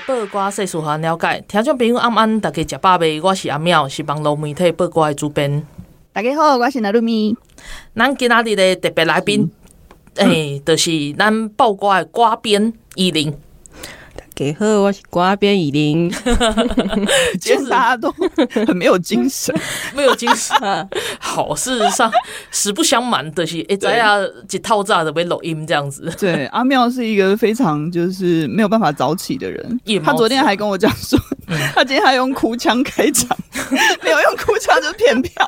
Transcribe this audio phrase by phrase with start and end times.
[0.00, 1.44] 闻，互你知；报挂世事，互咱了解。
[1.48, 3.20] 听众朋友，暗安，大家食饱未？
[3.20, 5.66] 我是阿妙，是网络媒体报挂的主编。
[6.12, 7.36] 大家好，我是娜露咪。
[7.94, 9.50] 咱今仔日的特别来宾，
[10.16, 13.34] 诶、嗯欸，就是咱报挂的瓜编依林。
[14.40, 16.10] 大家好，我是歌编依林。
[17.38, 18.10] 今天大家都
[18.66, 19.54] 很没有精神，
[19.94, 20.56] 没有精神。
[21.18, 22.10] 好，事实上，
[22.50, 24.18] 实不相瞒的是，哎，咱俩，
[24.50, 26.10] 一套炸的被录音这样子。
[26.18, 29.80] 对，阿妙是一个非常就是没有办法早起的人。
[30.02, 31.18] 他昨天还跟我讲说，
[31.74, 33.36] 他今天还用哭腔开场，
[34.02, 35.46] 没有用哭腔就骗票。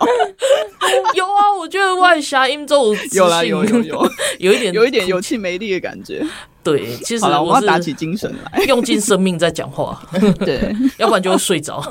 [1.15, 6.23] 有啊，我觉得外霞音奏有啦，有有有，有一点有一点有气没力的感觉。
[6.63, 10.01] 对， 其实，我我是要打起精神来， 用尽生命在讲话，
[10.41, 11.83] 对，要不然就会睡着。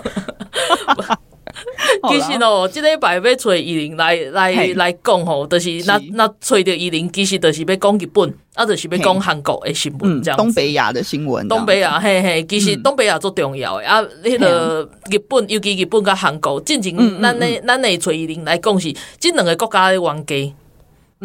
[2.09, 6.05] 其实哦，这礼拜要找伊林来来来讲吼，就是那是。
[6.13, 10.37] 那找到伊林，其实就是要讲日本，啊，就是要讲韩国的新闻嗯，这样。
[10.37, 20.35] 东北亚的新闻，东北亚，嘿嘿，其实东北亚足重要的、啊，迄、个日本，尤其日本甲韩国，进前咱的咱的找伊林来讲是，这两个国家的冤家。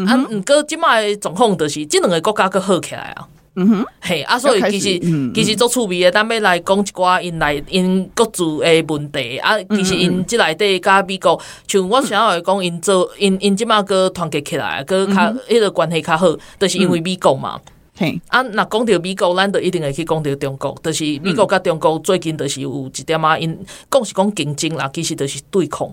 [0.07, 3.27] 啊，毋过即摆的状况就是，这两个国家佫好起来啊。
[3.59, 5.01] 嗯哼，嘿，啊，所以其实、
[5.35, 9.39] 其实足趣味诶，咱要来讲一寡因来因各自诶问题。
[9.39, 9.57] 啊。
[9.71, 17.59] 其实因即内底甲美国，像我想要讲，因做因因即马佫团结起来，佫较迄个关系较好，就是因为美国嘛。
[17.99, 23.59] 嘿，啊，若讲到美国，咱就一定会去讲到中国，就是美国甲中国最近就是有一点啊，因
[23.91, 25.89] 讲是讲竞争啦，其实就是对抗。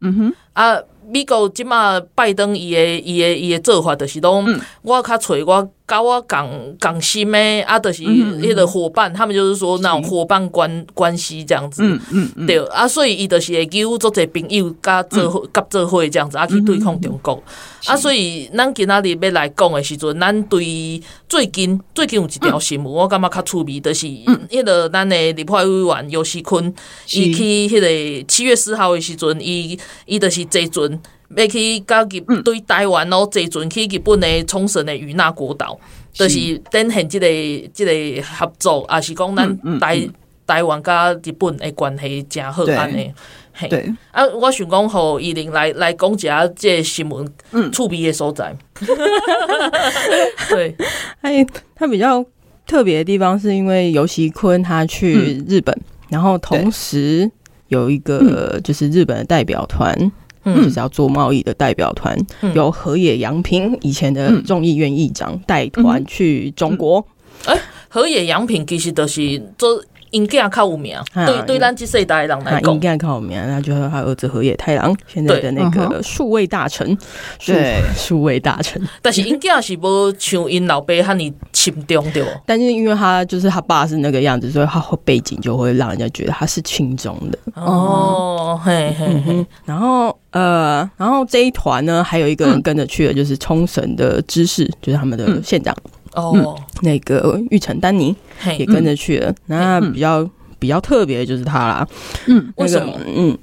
[0.00, 0.76] 嗯哼，啊，
[1.08, 11.82] 美国即马拜登伊诶伊诶伊诶做法，就是讲我较揣我甲我共共心诶，啊，就是迄个伙伴，他们就是说那种伙伴关关系这样子。
[11.84, 17.42] 嗯嗯嗯，对，啊，所以伊就是会揪足侪朋友甲做伙甲做伙这样子，啊去对抗中国。
[17.84, 26.72] 啊，所以咱今仔日要来讲的时阵，咱对最近最近有一条新闻，我感觉较趣味，就是迄个咱的立法委员游锡堃，
[27.12, 30.98] 伊去迄个七月四号的时阵，伊伊就是坐船
[31.36, 35.78] 要去到日对台湾咯，坐船去日本的冲绳的与那国岛，
[36.12, 37.26] 就是展现即个
[37.72, 40.08] 即个合作，也是讲咱台
[40.46, 43.12] 台湾甲日本的关系诚好安尼。
[43.52, 43.68] 嘿。
[43.68, 48.54] 对，啊，我想讲，互伊玲来来讲一下这个新闻，嗯，趣味的所在。
[50.50, 50.74] 对，
[51.20, 52.24] 哎，他比较
[52.66, 55.72] 特别的地方是因为游锡堃他去日本，
[56.08, 57.30] 然后同时
[57.68, 59.96] 有一个就是日本的代表团，
[60.44, 62.16] 就是要做贸易的代表团，
[62.54, 67.06] 由河野洋平以前的众议院议长带团去中国。
[67.46, 69.82] 哎，河野洋平其实都是做。
[70.14, 73.36] 因囝较有名，对对，咱这世代的人来讲，应该较有名。
[73.48, 76.96] 那就是他儿子河野太郎，现在的那个数位大臣，
[77.44, 78.80] 对，数位大臣。
[79.02, 82.24] 但是因囝是无像因老爸遐尼亲中对。
[82.46, 87.38] 但是因为他就是他爸是那个样子，所以他背景就会让人家觉得他是亲中的。
[87.56, 89.44] 哦，嘿嘿嘿。
[89.64, 95.74] 然后呃，然后这一团呢，还有一个人跟着去的，就是冲绳的知事，就是他们的县长。
[96.14, 98.14] 哦、嗯，那个玉成丹尼
[98.58, 99.30] 也跟着去了。
[99.30, 101.88] 嗯、那比较比较特别的就是他啦。
[102.26, 102.92] 嗯，那个、为什么？
[103.06, 103.38] 嗯，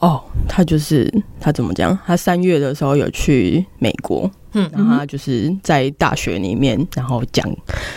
[0.00, 1.96] 哦，他就是他怎么讲？
[2.06, 7.44] 他三月的时候有去美国，嗯，然后他就是在大学里面，然后讲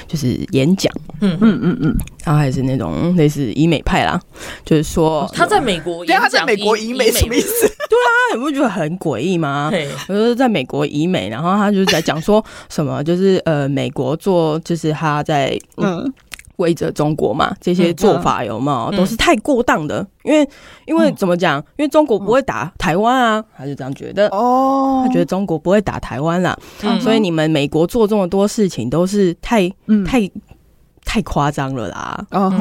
[0.08, 0.92] 就是演讲，
[1.22, 4.20] 嗯嗯嗯嗯，然后还是那种 类似医美派啦，
[4.66, 7.68] 就是说他在美国对，他在美国医美什么意思？
[7.88, 9.72] 对啊，你不觉得很诡异吗？
[10.08, 16.12] 我说在美国医美，然后他就是在讲说什么，就是呃，美国做就是他在嗯。
[16.62, 20.06] 围着中国嘛，这些做法有没有、嗯、都是太过当的？
[20.24, 20.48] 因为
[20.86, 21.60] 因为怎么讲？
[21.78, 24.28] 因为中国不会打台湾啊，他就这样觉得。
[24.30, 29.68] 哦，他觉得中国不会打台湾啦，嗯、所以你们美国做这么多事情都是太、
[30.06, 30.30] 太
[31.04, 32.54] 太夸张了啦，哦，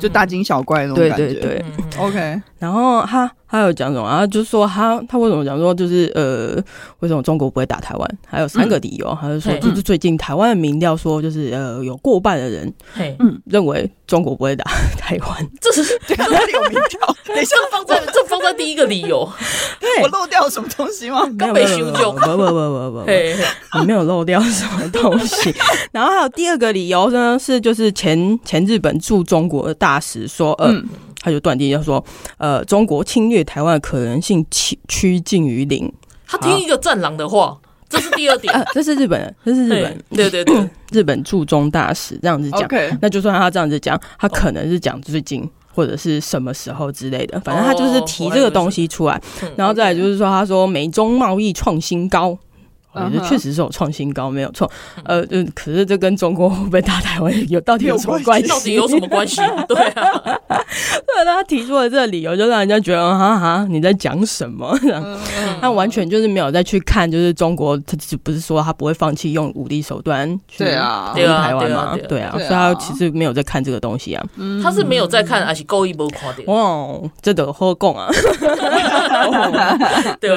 [0.00, 1.26] 就大惊小怪那种感觉。
[1.28, 1.40] 对对。
[1.40, 1.64] 对
[1.98, 4.08] ，OK，然后他他有讲什么？
[4.08, 6.62] 然后就说他他为什么讲说就是呃，
[7.00, 8.18] 为什么中国不会打台湾？
[8.26, 12.72] 还有三个理由，他就说就是最近台湾的民调说，就是呃，有过半的人
[13.18, 14.64] 嗯认为中国不会打
[14.98, 15.48] 台湾。
[15.60, 15.82] 这是
[16.16, 17.16] 哪里有民调？
[17.26, 19.28] 等一下放在 这放在第一个理由，
[20.02, 21.22] 我漏掉什么东西吗？
[21.38, 25.54] 刚被修就不不不不不，你没有漏掉什么东西。
[25.92, 30.74] 然后还有第二个理由呢，是就是前前日本驻中国的大使说，呃。
[31.26, 32.02] 他就断定要说，
[32.38, 35.92] 呃，中国侵略台湾的可能性趋趋近于零。
[36.24, 37.58] 他听一个战狼的话，
[37.90, 38.54] 这是第二点。
[38.54, 42.68] 啊、这是日本人，这是日本，对对对， 日本驻中大使这样子讲。
[43.02, 45.44] 那就算他这样子讲，他可能是讲最近
[45.74, 49.20] 或者是什么时候之类的，反正他就是提这个东西出来。
[49.56, 52.38] 然后再来就是说，他说美中贸易创新高。
[53.04, 54.70] 我觉得确实是有创新高，没有错。
[55.04, 58.48] 呃，嗯，可是这跟中国会不会打台湾有到底有什么关系？
[58.48, 59.40] 到底有什么关系？
[59.68, 60.22] 对啊，
[60.56, 64.76] 对，他提出了这个理由，就让人家觉得哈哈，你在讲什么？
[65.60, 71.96] 他完全就是没有再去看，就是中国，他不是说他不会放弃用武力手段去攻台湾吗？
[72.08, 74.24] 对啊，所以他其实没有在看这个东西啊。
[74.62, 76.42] 他是没有在看，还是故意没看的？
[76.46, 76.88] 哇，
[77.20, 78.08] 这都好讲啊！
[80.20, 80.30] 对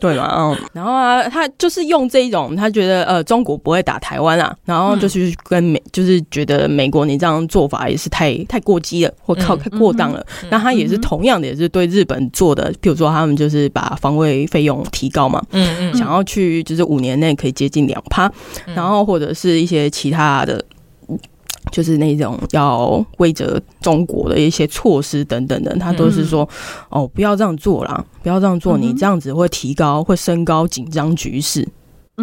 [0.00, 1.65] 对嘛，嗯，然后啊，他就。
[1.66, 10.24] 就是用这一种，他觉得呃中国不会打台湾啊，然后就是跟美，就是觉得美国你这样做法也是太太过激了，或靠太过当了。
[10.48, 18.30] 那、嗯、他也是同样的，也是对日本做的，比如说他们就是把防卫费用提高嘛，嗯嗯，想要去就是五年内可以接近两趴，
[18.66, 20.64] 然后或者是一些其他的。
[21.72, 26.48] 就是那种要为着中国的一些措施等等的，他都是说
[26.88, 31.66] 哦，不要这样做啦，不要这样做，你这样子会提高，会升高紧张局势。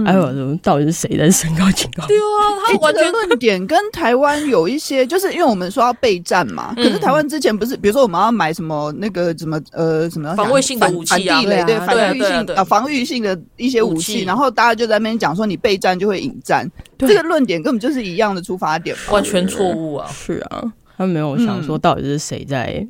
[0.05, 2.07] 哎呦，到底是谁在升高警告？
[2.07, 6.73] 对啊，他完全论点跟台湾有一些，就是因为我们说要备战嘛。
[6.75, 16.67] 可是台湾之前不是，比如说我们要买什么那个什么呃什么防卫性的武器啊，对对，防御性啊防御性的一些武器，然后大家就在那边讲说你备战就会引战，
[16.97, 20.09] 这个论点根本就是一样的出发点，完全错误啊！
[20.11, 20.63] 是啊，
[20.97, 22.83] 他没有想说到底是谁在。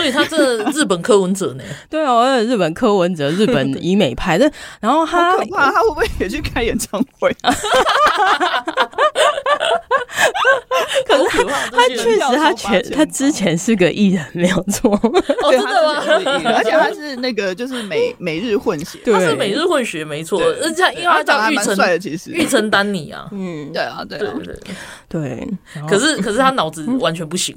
[0.00, 1.64] 所以他这日本柯文哲呢？
[1.90, 4.50] 对哦，日本柯文哲， 日本以美派的。
[4.80, 7.30] 然后他可怕，他会不会也去开演唱会？
[11.06, 14.90] 可是他他确实他前他之前是个艺人，没有错。
[14.92, 16.02] 哦，真的吗？
[16.56, 20.40] 而且他是那个就是美美日混血，他是美日混血，没错。
[20.54, 23.28] 人家因为他叫玉成帅的，其实玉成丹尼啊。
[23.32, 24.56] 嗯，对啊，对啊对
[25.08, 25.48] 对。
[25.88, 27.54] 可是可是他脑子完全不行。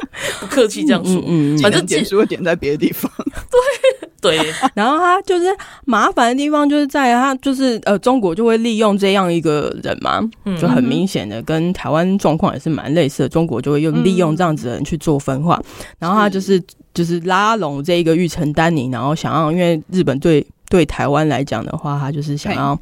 [0.40, 3.10] 不客气这样说，嗯，反正点数会点在别的地方。
[3.50, 4.08] 对。
[4.20, 4.38] 对，
[4.74, 5.46] 然后他就是
[5.86, 10.20] 麻烦的地方，就是在他就是呃，中国就会利用这样一个人嘛，
[10.60, 13.28] 就很明显的跟台湾状况也是蛮类似的。
[13.30, 15.58] 中国就会用利用这样子的人去做分化，
[15.98, 16.62] 然后他就是
[16.92, 22.78] 就是拉拢这一个玉成丹尼，然后想要因为日本对对台湾来讲的话，他就是想要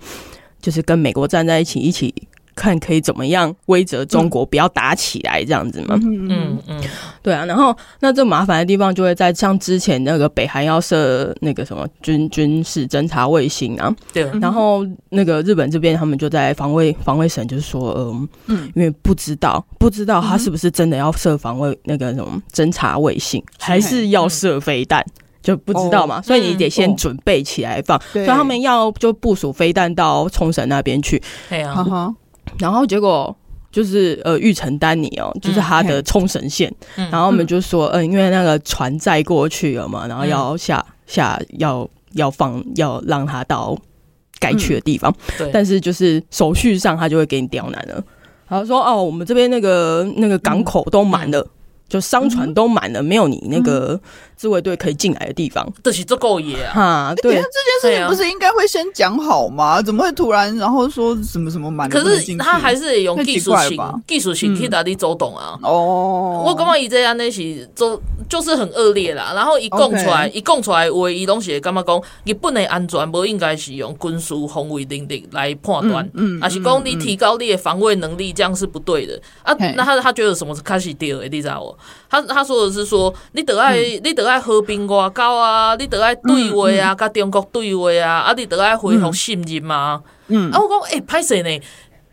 [0.60, 2.12] 就是跟美国站在一起一起。
[2.58, 5.94] 看可以怎么样威责中国，不要打起来这样子嘛？
[6.02, 6.82] 嗯嗯嗯，
[7.22, 7.44] 对啊。
[7.44, 14.28] 然后那这麻烦的地方就会在像之前那个北韩要设那个什么军军事侦察卫星啊，对。
[14.40, 25.04] 然后那个日本这边他们就在防卫防卫省就是说，嗯嗯，因为不知道不知道他是不是真的要设防卫那个什么侦察卫星，还是要设飞弹，
[25.42, 26.20] 就不知道嘛。
[26.20, 28.00] 所以你得先准备起来放。
[28.12, 31.22] 所以他们要就部署飞弹到冲绳那边去。
[31.48, 32.14] 对啊。
[32.58, 33.34] 然后结果
[33.70, 36.72] 就是呃，玉成丹尼哦，就是他的冲绳县。
[36.96, 43.76] 嗯、然后我们就说，嗯、呃，因为那个船载过去了嘛，然后要下下要要放要让他到
[44.38, 45.10] 该去的地方。
[45.10, 45.50] 嗯、对。
[45.52, 48.02] 但是就是手续上他就会给你刁难了。
[48.48, 51.46] 然后说哦，我们这边那个那个港口都满了。
[51.88, 53.98] 就商船都满了，没有你那个
[54.36, 55.66] 自卫队可以进来的地方。
[55.82, 56.72] 这是这够野啊！
[56.74, 57.42] 哈，对，这件
[57.80, 59.80] 事情不是应该会先讲好吗？
[59.80, 61.88] 怎么会突然然后说什么什么满？
[61.88, 65.58] 可是他还是用技术型，技术型去打的周董啊？
[65.62, 69.32] 哦，我刚刚以这样那些走就是很恶劣啦。
[69.34, 71.98] 然后一供出来，一供出来，唯一东西干嘛讲？
[72.24, 79.54] 日本的安全不应该是用军事防卫能力来判断，嗯，还是讲你提高你的防卫能力，这样是不对的啊？
[79.74, 81.26] 那他他觉得什么是开始对的？
[81.28, 81.77] 你知道我？
[82.08, 87.10] 他他说的是说，你得爱、嗯、你得爱和平外交啊，你得爱对话啊，甲、嗯。
[87.10, 90.02] 嗯、中国对话啊，啊，你得爱恢复信任嘛。
[90.28, 91.60] 嗯，啊，我讲诶，歹势呢，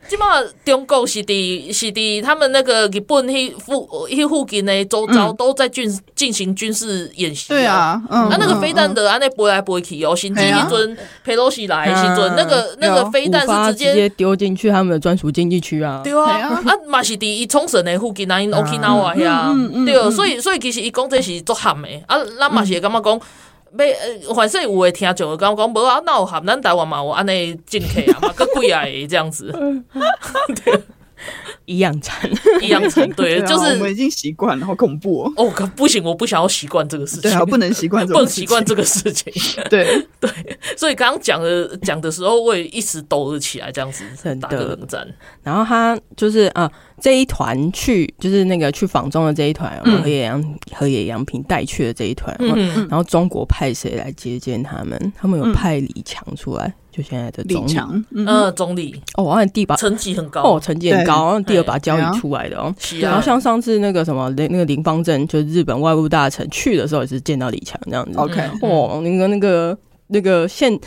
[0.07, 7.49] 基本上中国是伫是伫他们那个日本迄附迄附近的周遭都在军进行军事演习。
[7.49, 16.01] 对啊，嗯，啊，那个飞弹的安尼飞来飞去哦，甚至迄阵佩洛西来时阵，那个那个飞弹是直接丢进去他们的专属经济区啊。
[16.03, 23.19] 对啊，啊嘛是伫伊冲绳的附近啊，因 Okinawa 遐，对，所以所以其实伊讲这是作喊的，啊，咱嘛是会感觉讲。
[24.27, 29.51] 要反正有诶听众讲讲，无啊，那有含咱台湾嘛，有安尼进去啊嘛，个贵啊，这样子，
[30.63, 30.81] 对，
[31.65, 32.29] 一样惨，
[32.61, 39.31] 一样惨，对，就是我们已经习惯了，好恐怖哦，哦，可不行，我不想要习惯这个事情，对啊，不能习惯，不能习惯这个事情，
[39.69, 40.05] 对。
[40.19, 40.29] 对，
[40.77, 44.03] 所以刚刚讲的讲的时候，我也一直抖了起来，这样子，
[44.41, 45.07] 打个冷战，
[45.43, 46.71] 然后他就是啊。
[47.01, 55.13] 这一团去就是那个去访中的这一团，河野洋河野洋平带去的这一团，嗯然后中国派谁来接见他们？
[55.13, 57.75] 他们有派李强出来，就现在的总理，
[58.11, 62.73] 嗯，总理哦，好像第一把成绩很高哦，成绩很高，然后第二把交椅出来的哦。
[63.01, 68.17] 然后像上次那个什么那个林方正，就是日本外务大臣去的时候也是见到李强这样子。
[68.17, 69.77] OK，哦，那个那个。
[70.07, 70.77] 那个现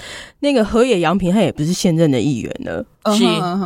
[0.41, 2.85] 那个河野洋平他也不是现任的议员了，
[3.17, 3.25] 是。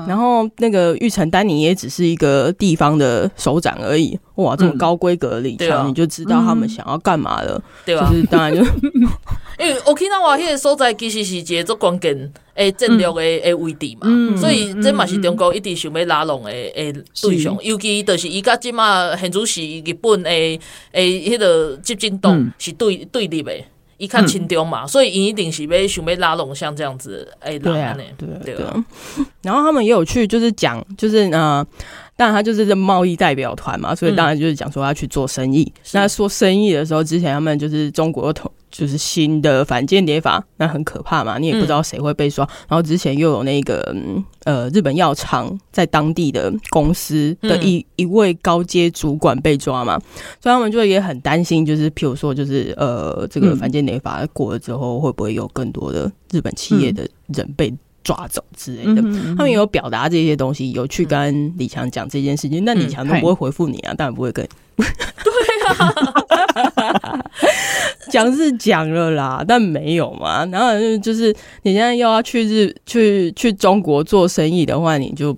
[0.09, 4.19] 然后那个玉成丹尼也只是一个地方的首长而已。
[4.37, 8.09] 哇，这么高规格的李强，你就知道他们想要干嘛了，对吧？
[8.11, 8.63] 就是当然就
[9.61, 14.09] 因为 Okinawa 那个所在其实是一个做关键诶战略诶诶位置嘛，
[14.41, 20.59] 所以这嘛是中国一直想要拉拢诶诶对象，尤其就是伊甲即嘛现主是日本诶
[20.93, 23.53] 诶迄个执政党是对对立的。
[24.03, 28.67] 一看轻中嘛，嗯、所以一定是被想被拉拢，像这样子哎，对啊，对对对。
[29.43, 31.65] 然后他们也有去，就是讲，就是呃，
[32.17, 35.63] 当然他就是这贸易代表团嘛，所以当然就是讲说要去做生意。
[35.77, 38.51] 嗯、那说生意的时候，之前他们就是中国统。
[38.73, 42.45] 就是新的反间谍法，那很可怕嘛，你也不知道谁会被抓。
[42.45, 43.95] 嗯、然后之前又有那个
[44.45, 50.01] 呃日本药厂在当地的公司的一、嗯、一位高阶主管被抓嘛，
[50.41, 59.03] 所以他们就也很担心，就是譬如说，就是呃这个反间谍法过了之后，会不会有更多的日本企业的人被抓走之类的？
[59.05, 64.49] 嗯、他们有表达这些东西，有去跟李强讲这件事情，那、嗯、李强都不会回复你啊，当然不会跟。
[64.77, 64.87] 对
[65.77, 66.22] 啊。
[68.11, 70.45] 讲是讲了啦，但没有嘛。
[70.47, 75.37] 然后就是你现在又要去日去去中国做生意的话，你就。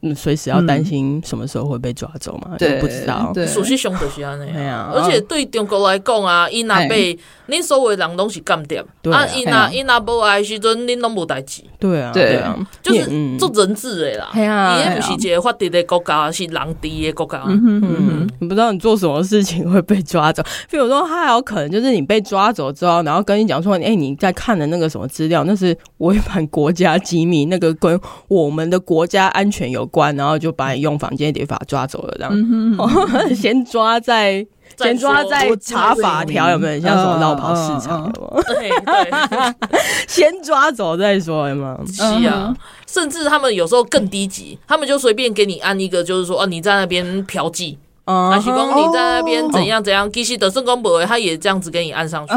[0.00, 2.56] 嗯，随时要担心什么时候会被抓走嘛？
[2.56, 3.32] 对，不知道。
[3.46, 11.64] 熟悉凶的是安尼啊，而且对中国来讲啊，伊若被恁所有人拢是干掉啊，伊若伊若无爱时阵，恁拢无代志。
[11.80, 14.30] 对啊，对啊，就是做人质的啦。
[14.34, 17.42] 伊也不是一个法治的国家，是人治的国家。
[17.48, 20.44] 嗯嗯，你不知道你做什么事情会被抓走。
[20.70, 29.87] 比如说，他还有可能就是你被抓走之后，然后跟你讲说，哎，你在看的那个什么资料，那是违反国家机密，那个跟我们的国家安全有。
[29.88, 32.32] 关，然后就把你用房间谍法抓走了，这样。
[32.32, 38.04] 嗯、哼 先抓在先抓在查法条，有没有像什么绕跑市场？
[38.04, 38.42] 有没有？
[38.44, 39.68] 对对，
[40.06, 41.86] 先抓走再说，有没有？
[41.86, 42.54] 是啊，
[42.86, 47.76] 甚至他们有时候更低级，他们就随便给你按一个，就是说，哦，你在那边嫖妓。
[48.08, 50.10] 啊，是讲你在那边怎样怎样？
[50.10, 52.32] 其实的圣公博他也这样子给你按上去，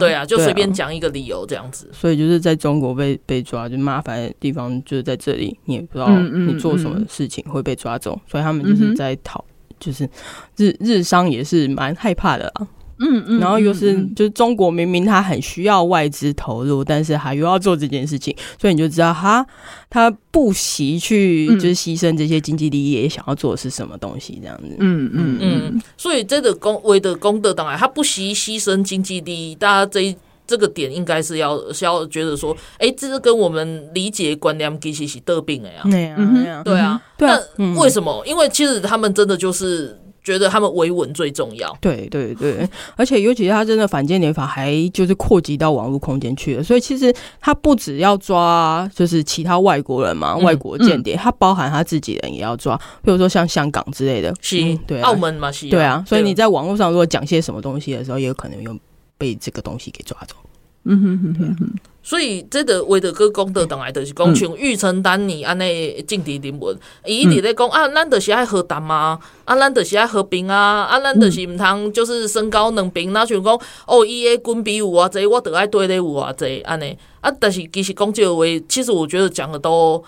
[0.00, 1.88] 对啊，就随便讲一个理由这样子。
[1.92, 9.44] 所以就是在中国被被抓，就麻烦的地方就是在这里，你也不知道你做什么事情会被抓走，所以他们就是在讨，
[9.78, 10.08] 就是
[10.56, 12.66] 日日商也是蛮害怕的啊。
[13.02, 19.44] 嗯嗯，然后又是就是中国明明他很需要外资投入，但是他又要做这件事情，所以你就知道他
[19.90, 24.76] 他不惜去就是牺牲这些经济利益，也想要做的是什么东西这样子。
[24.78, 30.16] 嗯嗯嗯，所以这个公为的公德当然他不惜牺牲经济利益，大家这一
[30.46, 35.80] 这个点应该是要是要觉得说，哎，这是跟我们理解观念其实是得病的呀。
[35.84, 38.22] 对啊，对啊，那为什么？
[38.26, 39.98] 因为其实他们真的就是。
[40.22, 41.76] 觉得他们维稳最重要。
[41.80, 58.78] 对对对， 而且尤其是他真的反间谍法还就是扩及到网络空间去了，所以其实他不只要抓就是其他外国人嘛，嗯、外国间谍，他包含他自己人也要抓，比如说像香港之类的，是，嗯、对、啊，澳门嘛是，对啊，所以你在网络上如果讲些什么东西的时候，也有可能用
[59.18, 60.36] 被这个东西给抓走。
[60.84, 61.74] 嗯哼哼哼哼。
[62.02, 66.74] 所以这个为的个功德，当来就是讲像玉成丹尼安尼政治人物，
[67.06, 80.02] 伊一直在讲啊，咱就是爱和谈啊，啊，咱就是爱和平啊，啊，咱就是毋通就是身高两边，那像讲哦，伊诶军比有偌济，我得爱对咧有偌济安尼啊，但是其实讲这个话，其实我觉得讲的都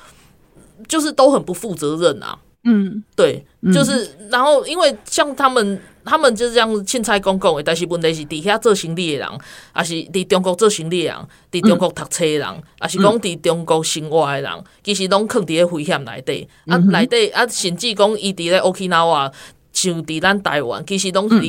[0.88, 2.36] 就是都很不负责任啊。
[2.64, 5.80] 嗯，对，就是然后因为像他们。
[6.04, 9.28] 他们就是这样凊彩讲讲的，但是问题是伫遐做生意的人，
[9.72, 11.16] 还是伫中国做生意的人，
[11.50, 14.50] 伫中国读册的人，还是讲伫中国生活的人，
[14.82, 16.48] 其实拢囥伫咧危险内底。
[16.66, 19.32] 啊，内底啊，甚至讲伊伫咧 Okinawa，
[19.72, 21.40] 像伫咱台湾，其实拢是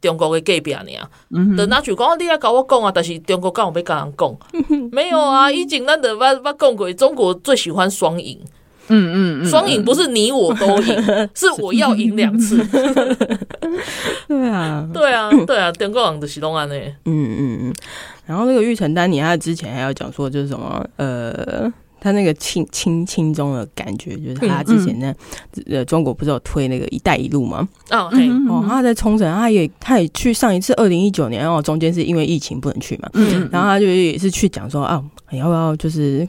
[0.00, 0.84] 中国的隔壁尔。
[1.30, 4.38] 嗯，等那就讲你要甲我讲啊，但是中国敢有要甲人讲？
[4.90, 8.40] 没有啊，以前咱着捌捌讲过，中国最喜欢双赢。
[8.90, 11.02] 嗯嗯，双赢不是你我都赢，
[11.34, 12.62] 是我要赢两次。
[14.28, 16.74] 对啊，对啊，对啊，中国人就是拢安呢。
[17.04, 17.74] 嗯嗯嗯。
[18.26, 25.12] 然后那个玉成丹尼，他之前还要讲说，就是什么呃，他那个轻轻轻中的感觉，就是他之前呢，
[25.66, 27.68] 呃，中国不是有推那个“一带一路”吗？
[27.90, 36.28] 哦，对，哦，他在冲绳，他也他也去上一次二零一九年，然后中间是因为疫情不能去嘛，嗯，然后他就也是去讲说啊，要不要就是。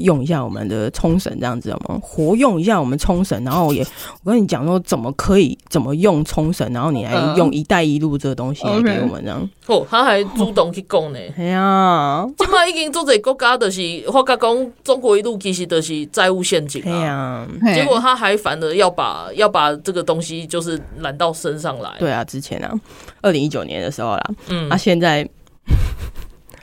[0.00, 3.86] 用一下我们的冲绳这样子，我们活用一下我们冲绳，然后也
[4.24, 9.48] 我跟你讲说怎么可以怎么用冲绳，然后你来用“一带一路”这个东西来给我们这样。
[9.66, 11.18] 哦，他还主动去讲呢。
[11.36, 17.46] 哎呀，起码已经做这国家的是，我甲讲中国一路其实都是债务陷阱啊。
[17.74, 21.90] 结果他还反而要把要把这个东西就是揽到身上来。
[21.98, 22.72] 对啊，之前啊，
[23.20, 25.28] 二零一九年的时候啦，嗯，啊，现在。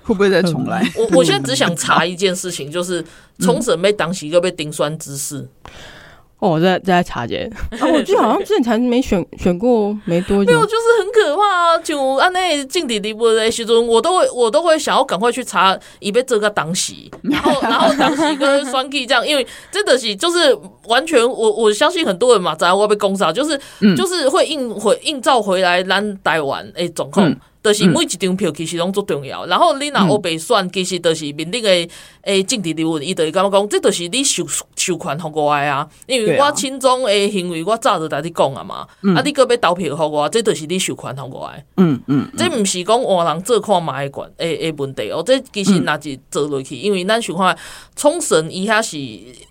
[0.07, 0.89] 会不会再重来？
[0.95, 3.03] 我我现在只想查一件事情，就是
[3.39, 5.45] 冲绳被当起一个被顶酸之事。
[6.39, 11.77] 哦，我在在查见，啊，我记得好像之前才没选选过没多久，没有，就是很可怕啊！
[11.79, 27.35] 就按那进底底部的时阵，我都会我都会想要赶快去查，以被这个当起，然后然后当起跟酸 K 这样，因为真的是就是完全我我相信很多人嘛，在我被攻杀，就是、嗯、就是会映回映照回来咱台湾诶总控。
[27.63, 31.69] 就是每一张票其实拢足重要，然后你若乌白选，其实就是面顶的
[32.21, 34.45] 诶政治人物，伊就会感觉讲，这就是你授
[34.75, 47.57] 授权互我诶啊，因为我亲中诶行为，我早就甲你讲啊嘛，啊你搁要投票互我，这就是你授权互我诶，嗯嗯，这毋是讲换人做看嘛诶管诶诶问题哦，这其实若是做落去，因为咱想看
[47.95, 48.97] 冲绳伊遐是。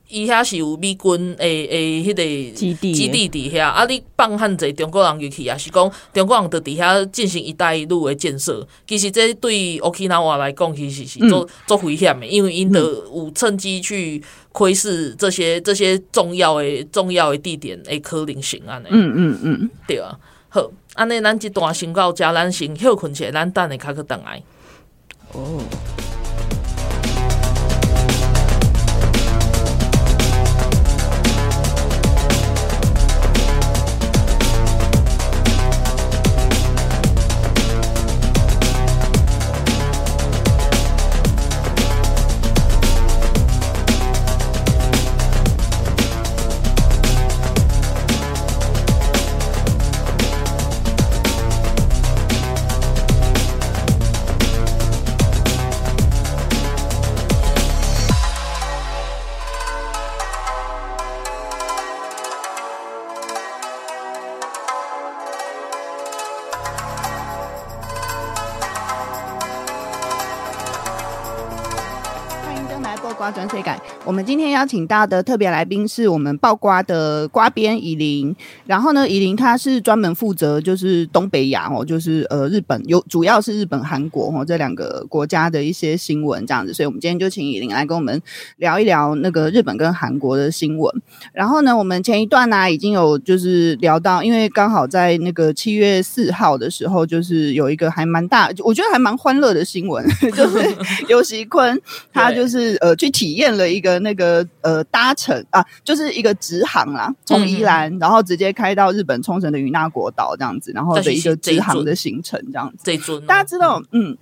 [0.08, 8.66] 伊遐是有美军诶诶，迄个基地基地底下啊，你放汉济中国人入去，也是讲中国人伫底下进行一带一路的建设。
[8.86, 14.22] 其实这对 Okinawa 来讲，其实是做做危险的，因为因得有趁机去
[14.52, 18.86] 窥视这些这些重要的重要的地点诶可能性安尼。
[18.90, 20.16] 嗯嗯嗯，对啊。
[20.48, 24.40] 好，安尼咱这段先到这，咱先休困起，咱等下卡去等来。
[25.32, 25.60] 哦。
[74.06, 78.32] 我们今天邀请到的特别来宾是我们爆瓜的瓜编以琳，
[78.64, 88.22] 然后呢，以琳她是专门负责就是东北亚哦，就是呃日本有主要是日本、韩国哦这两个国家的一些新闻这样子，所以我们今天就请以琳来跟我们
[88.58, 91.02] 聊一聊那个日本跟韩国的新闻。
[91.32, 100.76] 然后呢，我们前一段呢、已经有就是聊到，因为刚好在那个七月四号的时候，就是有一个还蛮大，我觉得还蛮欢乐的新闻， 就是
[101.08, 101.76] 尤习坤
[102.12, 103.95] 他就是呃去体验了一个。
[104.00, 112.84] 那个呃，搭乘啊，就是一个直航啦，从宜兰、嗯，然后直接开到日本冲绳的与那国岛这样子，然后的一个直航的行程这样子。
[113.26, 114.16] 大家知道，嗯，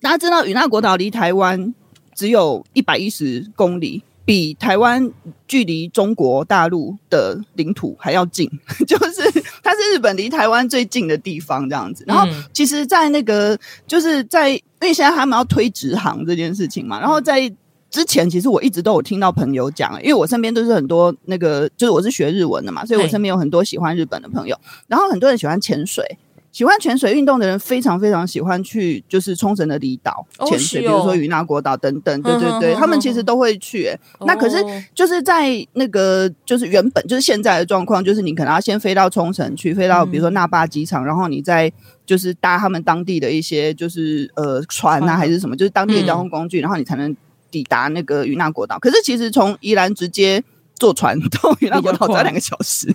[0.00, 1.74] 大家知道与那国岛离台湾
[2.14, 5.10] 只有一百一十公里，比台湾
[5.48, 8.48] 距离中国大陆的领土还要近，
[8.86, 9.22] 就是
[9.62, 12.04] 它是日本离台湾最近的地方这样子。
[12.06, 17.52] 然后，其实，在那个就是在因为现在他们要推直航这件事情嘛，然后在。
[17.90, 24.56] 之前其实我一直都有听到朋友讲，因为我身边都是很多那个，就是我是学日文的嘛，所以我身边有很多喜欢日本的朋友。
[24.86, 26.04] 然后很多人喜欢潜水，
[26.52, 34.24] 喜欢潜水运动的人非常非常喜欢去，就是冲绳的离岛潜水，哦哦，比如说与那国岛等等，对对对，他们其实都会去，欸哦。
[34.24, 41.72] 那可是就是在那个就是原本就是现在的状况，就是你可能要先飞到冲绳去，飞到比如说那霸机场，嗯，然后你再
[42.06, 47.16] 就是搭他们当地的一些就是呃船啊还是什么，就是当地的交通工具，嗯，然后你才能。
[47.50, 50.42] 抵达那个与那国岛，可是其实从宜兰直接
[50.74, 52.94] 坐船到与那国岛只要两个小时，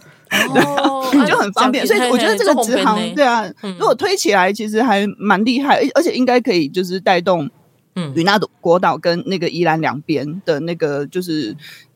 [0.50, 1.86] 哦， 就很方便。
[1.86, 7.50] 所以我觉得这个直航，对啊，如果推起来，其实还蛮厉害，而而且应该可以就是带动，
[7.96, 11.56] 嗯，与那国岛跟那个宜兰两边的那个就是。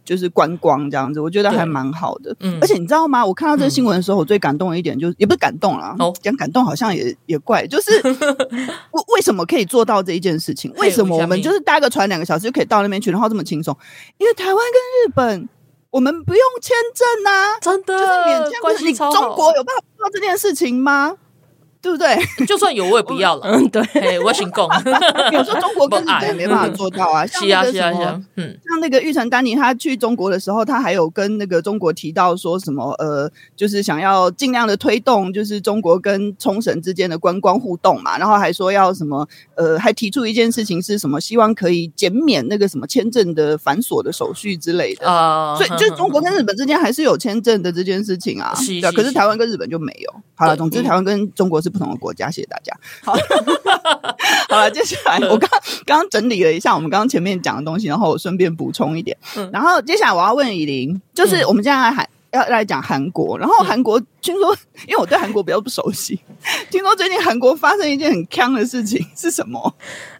[0.09, 2.35] 就是观光这样子，我觉得还蛮好的。
[2.39, 3.23] 嗯，而且你知道吗？
[3.23, 7.91] 我看到这个新闻的时候，我最感动的一点就是，也不是感动啦，讲、哦、感动好像也也怪，就是
[8.89, 10.73] 为为什么可以做到这一件事情？
[10.77, 13.77] 为什么我们就是搭个船两个小时就可以到那边去，然后这么轻松？
[14.17, 15.47] 因为台湾跟日本，
[15.91, 18.61] 我们不用签证啊，真的，就是免签。
[18.63, 18.85] 不是。
[18.85, 21.15] 你中国有办法做到这件事情吗？
[21.81, 22.17] 对不对？
[22.45, 23.41] 就算有，我也不要了。
[23.45, 24.67] 嗯，对，我请讲。
[25.31, 27.25] 有时候中国跟日本也没办法做到啊。
[27.25, 28.21] 是啊，是啊，是啊。
[28.35, 32.91] 嗯，像那个玉成丹尼，他去中国的时候，他还有跟那个中国提到说什么？
[32.99, 38.17] 呃，就是想要尽量的推动，就是中国跟冲绳之间的观光互动嘛。
[38.17, 39.27] 然后还说要什么？
[39.55, 41.19] 呃，还提出一件事情是什么？
[41.21, 45.55] 希望可以减免那个什么签证的繁琐的手续之类的啊。
[45.55, 48.53] 所以，就是中国跟日本之间还是有签证的这件事情啊。
[48.55, 50.13] 是，可是台湾跟日本就没有。
[50.35, 52.75] 好了，总之台湾跟中国是不同的国家，谢谢大家。
[53.03, 53.13] 好，
[54.49, 55.49] 好了，接下来我刚
[55.85, 59.15] 刚整理了一下我们刚刚前面讲的东西，然后我顺便补充一点。
[59.37, 64.55] 嗯，然后接下来我要问以琳，就是我们现在来韩要来讲韩国，然后韩国听说，
[64.87, 66.19] 因为我对韩国比较不熟悉，
[66.69, 69.59] 听说最近韩国发生一件很坑的事情是什么？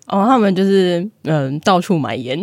[0.07, 2.39] 哦，他们就是嗯，到处买盐，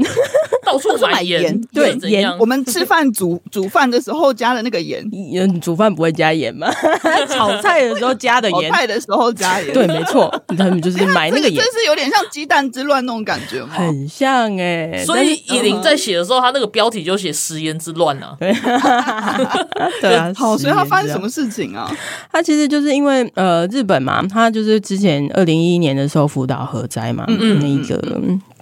[0.67, 2.29] 到处买盐，对盐。
[2.39, 6.69] 我们吃饭煮 煮饭的时候加的那个盐，盐，煮饭不会加盐吗？
[7.31, 13.69] 炒菜的时候加的盐，炒菜的时候加盐，对，没错，他们就是买那个盐，这是有点像鸡蛋之乱那种感觉吗？
[13.71, 15.05] 很像哎、欸。
[15.07, 18.37] 所以以琳在写的时候，他那个标题就写“食盐之乱”啊。
[18.41, 18.51] 对
[20.17, 21.89] 啊，好，所以他发生什么事情啊？
[22.33, 27.37] 他其实就是因为呃，日本嘛，他就是之前二零一一年的时候福岛核灾嘛，嗯。
[27.39, 28.56] 那个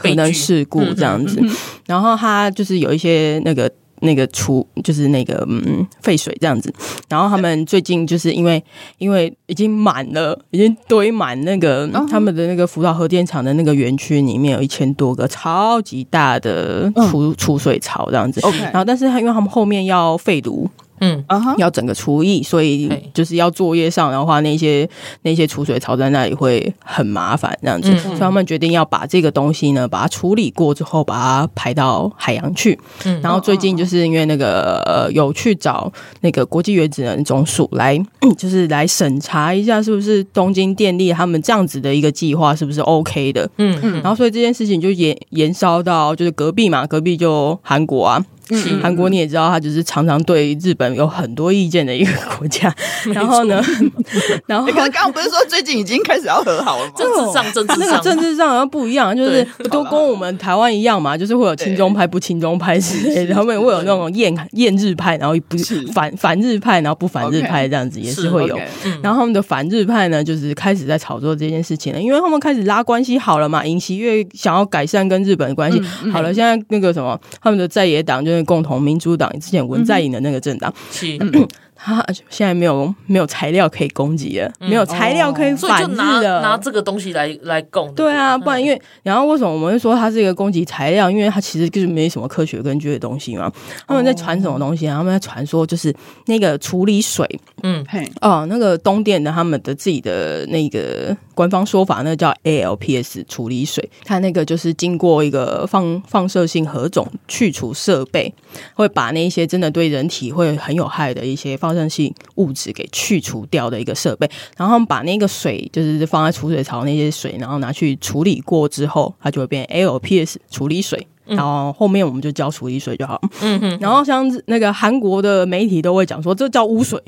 [0.00, 1.40] 核能事故这样子，
[1.86, 6.72] 然后他就是有一些那个那个出，就是那个嗯废水这样子，
[7.08, 8.62] 然后他们最近就是因为
[8.98, 18.40] 因为已经满了，已经堆满那个他们的那个福岛核电厂的那个园区里面有一千多个超级大的储储水槽这样子，
[18.72, 20.68] 然后但是他因为他们后面要废炉。
[21.00, 21.24] 嗯，
[21.58, 24.88] 要整个除役，所以就是要作业上的话，那些
[25.22, 32.78] 那些储水槽在那里会很麻烦，这样子，所以他们决定要把这个东西呢，把它处理过之后，把它排到海洋去。
[33.04, 37.98] 嗯，然后最近就是因为那个呃，有去找那个国际原子能总署来，
[38.36, 43.48] 就是来审查一下，是不是东京电力他们这样子的一个计划是不是 OK 的？
[43.56, 48.24] 嗯嗯，然后所以这件事情就延延烧到就是隔壁嘛，隔壁就韩国啊。
[48.50, 52.74] 嗯，韩国你也知道，他就是常常对日本有很多意见的一个国家。
[53.14, 53.62] 然后呢，
[54.46, 56.92] 然后刚刚不是说最近已经开始要和好了吗？
[56.98, 65.56] 政治上，政治上，那个政治上好像不一样，就是都跟我们台湾一样嘛，就是会有亲中派、不亲中派之类的，他们会有那种厌厌日派，然后不
[65.92, 68.58] 反反日派，然后不反日派这样子也是会有。
[69.02, 75.80] 然后他们的反日派呢，就是开始在炒作这件事情了，因为他们开始拉关系好了嘛，尹锡悦想要改善跟日本的关系。
[76.12, 78.39] 好了，现在那个什么，他们的在野党就是。
[78.44, 81.48] 共同民主党之前文在寅的那个政党，是、嗯、
[81.82, 87.92] 他现在没有没有材料可以攻击了，没有材料可以反日的，嗯哦、拿这个东西来来供。
[87.94, 91.10] 对啊，不然因为、嗯、然后为什么我们会说它是一个攻击材料？
[91.10, 93.50] 因为它其实就是没什么科学根据的东西嘛。
[93.86, 94.98] 他们在传什么东西啊？
[94.98, 95.94] 他们在传说就是
[96.26, 97.26] 那个处理水，
[97.62, 101.16] 嗯，嘿，哦，那个东电的他们的自己的那个。
[101.32, 108.30] 官方说法，那叫 ALPS 处理水，它那个就是经过一个放放射性核种去除设备，
[108.74, 114.30] 会把那些真的对人体会很有害的一些放射性物质给去除掉的一个设备。
[114.56, 121.06] 然后把那个水，就是放在储水槽那些水，然后拿去处理过之后，它就会变 ALPS 处理水。
[121.30, 123.20] 然后后面我们就交处理水就好。
[123.42, 123.78] 嗯哼。
[123.80, 127.00] 然后像那个韩国的媒体都会讲说，这叫污水。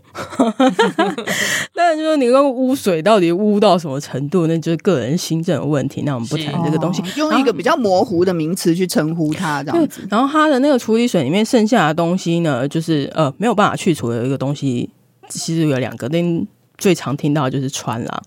[1.74, 6.02] 但就是你说污水到底污到什么程度，那就是个人心证的问题。
[6.02, 10.06] 那我们不谈这个东西，用一个比较模糊的名词去称呼它这样子。
[10.10, 14.88] 然后它的那个处理水里面剩下的东西呢，就是呃没有办法去除的一个东西，
[15.28, 16.46] 其实有两个，但
[16.78, 18.22] 最常听到的就是穿啦。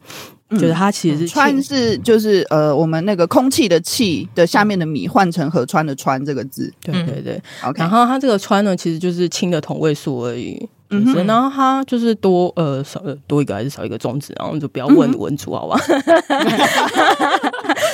[0.52, 7.42] 就是它其实是川是就是呃我们那个空气的气的下面的米换成河川的川这个字，对对对。
[7.76, 10.70] 然后它这个川呢，其实就是氢的同位素而已。
[11.04, 15.80] 嗯哼，然后它就是多呃少多一个还是少一个中子，然后就不要问文主好吧？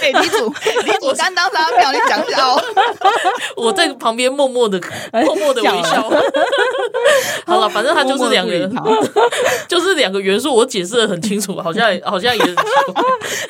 [0.01, 0.53] 哎，李主
[0.85, 1.91] 李主担当啥票？
[1.91, 2.61] 你讲一下哦。
[3.55, 4.79] 我在旁边默默的
[5.25, 6.09] 默默的微笑。
[7.45, 8.51] 好了，反正它就是两个，
[9.67, 12.43] 就是两个元素，我解释的很清楚，好像好像也。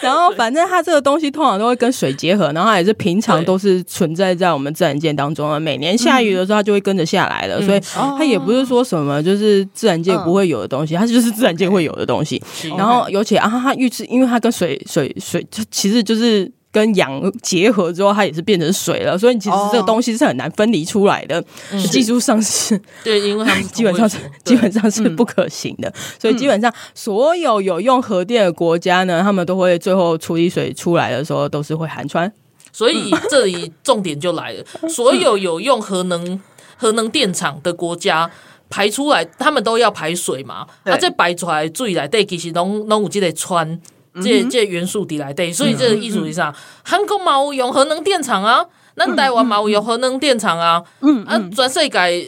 [0.01, 5.59] 然后反正它这个东西通常都会跟水结合，然后它也是平常都是存在在我们自然界当中啊。
[5.59, 7.79] 每年下雨的时候，它就会跟着下来了，所以
[8.17, 9.40] 它也不是说什么就是
[9.73, 12.41] 自然界不会有的东西，它就是自然界会有的东西。
[12.77, 16.51] 然后尤其啊，它遇是因为它跟水水水，就其实就是。
[16.73, 21.37] 跟氧结合之后，它也是变成水了，所以其实这个东西是很难分离出来的。
[21.69, 25.93] 哦、技术上是，对，因为 基本上是基本上是不可行的。
[26.17, 32.31] 所以基本上所有有用核电的国家呢，他们都会最后处理水出来的时候都是会含氚。
[32.71, 36.39] 所以 这里重点就来了，所有有用核能
[36.77, 38.31] 核能电厂的国家
[38.71, 40.65] 排出来，他们都要排水嘛？
[40.85, 43.77] 啊这排出来水来底，其实拢拢有即个氚。
[44.21, 46.53] 这这元素底来对，所以这个意思上，
[46.83, 52.27] 韩国嘛有用核能电厂啊，咱台湾嘛有用核能电厂啊，嗯啊，全世界。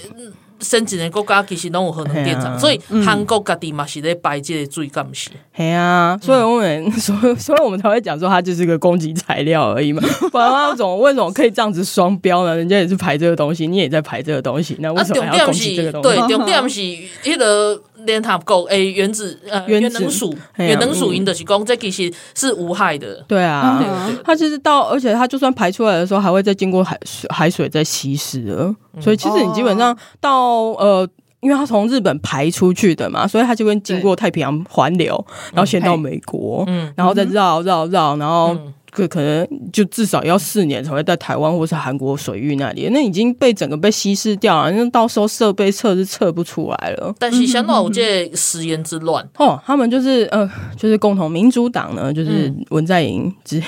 [0.63, 5.29] 先进的国家其实拢有核能电厂，所以韩国家己嘛是咧排这个水，干不是？
[5.51, 10.01] 嘿啊，所以我们所以所以我们才会讲说它就是个攻击材料而已嘛。
[10.31, 12.55] 不然那种为什么可以这样子双标呢？
[12.55, 16.09] 人家也是排这个东西，你也在排这个东西，那为什么还要攻击这个东西？
[16.09, 16.81] 对，重点是
[17.25, 23.23] 那个联合国诶，原子呃原能署原能署因的是讲这其实是无害的。
[23.27, 23.83] 对啊，
[24.23, 28.75] 它其实到而且它就算排出来的时候，还会再经过海水海水再稀释了。
[29.01, 31.07] 所以其实你基本上到呃，
[31.41, 38.57] 因为它从日本排出去的嘛，所以它就会经过太平洋环流，然后先到美国，嗯，然后再绕绕绕，然后
[38.93, 47.11] 可可能就至少要四年才会在台湾或是韩国水域那里，那已经被整个被稀释掉了，那到时候设备测是测不出来了。
[47.17, 53.59] 但是相当有这食盐之乱哦，他们就是呃，就是共同民主党呢，就是文在寅之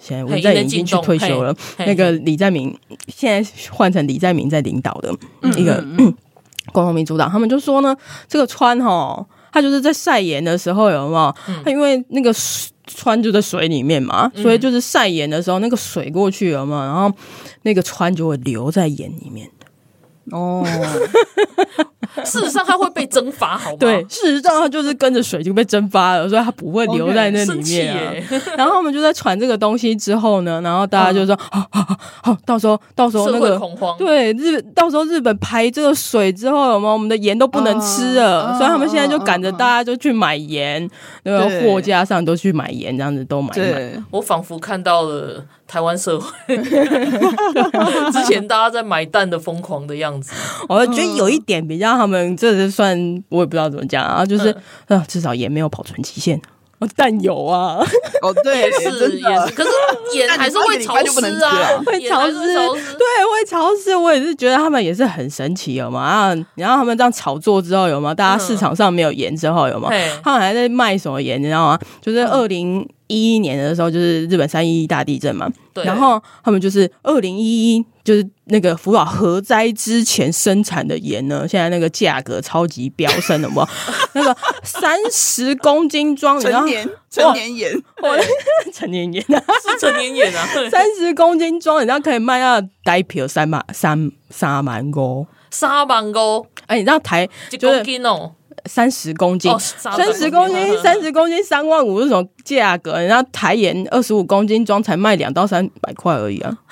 [0.00, 2.76] 现在文在寅已经去退休了，那个李在明
[3.06, 5.14] 现在换成李在明在领导的
[5.56, 5.84] 一个
[6.72, 11.34] 共同民主党，他们就说呢，这个川哈，他就是在晒盐的时候有没有？
[11.64, 12.34] 他因为那个。
[12.86, 17.12] 氚就在水里面嘛，所以就是晒盐的时候，那个水过去了嘛，然后
[17.62, 19.50] 那个川就会留在盐里面。
[20.32, 20.66] 哦，
[22.24, 23.76] 事实上它会被蒸发，好吗？
[23.78, 28.12] 对，事实上它就是跟着水就被蒸发了，所以它不会留在那里面啊。
[28.12, 38.56] Okay, 然后我们就在传这个东西之后呢，然后大家就说：“好好好，到时候到时候那个恐慌，对日，到时候日本排这个水之后，我们我们的盐都不能吃了？
[38.56, 40.88] 所以他们现在就赶着大家就去买盐，
[41.22, 43.54] 那个货架上都去买盐，这样子都买。
[43.54, 46.28] 对，我仿佛看到了。”台湾社会。
[48.12, 50.32] 之前大家在买蛋的疯狂的样子，
[50.68, 52.96] 我觉得有一点比较他们这是算
[53.28, 54.54] 我也不知道怎么讲啊，就是
[54.88, 56.40] 啊至少盐没有保存期限，
[56.94, 57.78] 蛋有啊，
[58.22, 59.70] 哦对是也是，可是
[60.14, 66.34] 盐还是会潮湿啊，会潮湿，对会潮湿，我也是觉得他们也是很神奇有吗？
[66.54, 68.14] 然后他们这样炒作之后有吗？
[68.14, 69.90] 大家市场上没有盐之后有吗？
[70.22, 71.78] 他们还在卖什么盐你知道吗？
[72.00, 72.86] 就是二零。
[73.08, 75.84] 一一年的时候，就是日本三一一大地震嘛，对。
[75.84, 83.66] 然后他们就是二零一一，就是那个福岛核灾之前生产的盐呢，现在那个价格超级飙升了嘛，
[84.14, 87.72] 那个三十公斤装，成年成年盐，
[88.72, 89.22] 成年盐。
[89.34, 98.32] 啊， 是成年盐啊， 三十公斤装，你知道可以卖到台币三万三三万五，三万五，哎，你知道台一公斤哦。
[98.66, 106.56] 三十公斤，三十公斤，三十公斤，三万五这种价格，人家台盐二十五公斤装才卖两到三百块而已啊！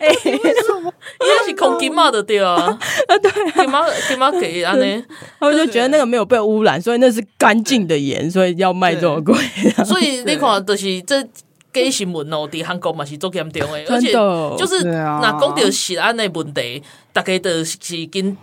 [0.00, 0.92] 哎，为什么？
[1.20, 2.54] 因为是空金嘛的对啊，
[3.06, 5.02] 啊对，金嘛金嘛给安尼，
[5.38, 9.36] 他们就觉得那个没有被污染，所以那是干净的盐，所以要卖这么贵。
[9.84, 11.22] 所以你看，就是这
[11.72, 16.82] 假新闻哦，在韩国嘛是做严重的，而且就是那讲到食安的问题，
[17.12, 17.76] 大概都是
[18.10, 18.36] 跟。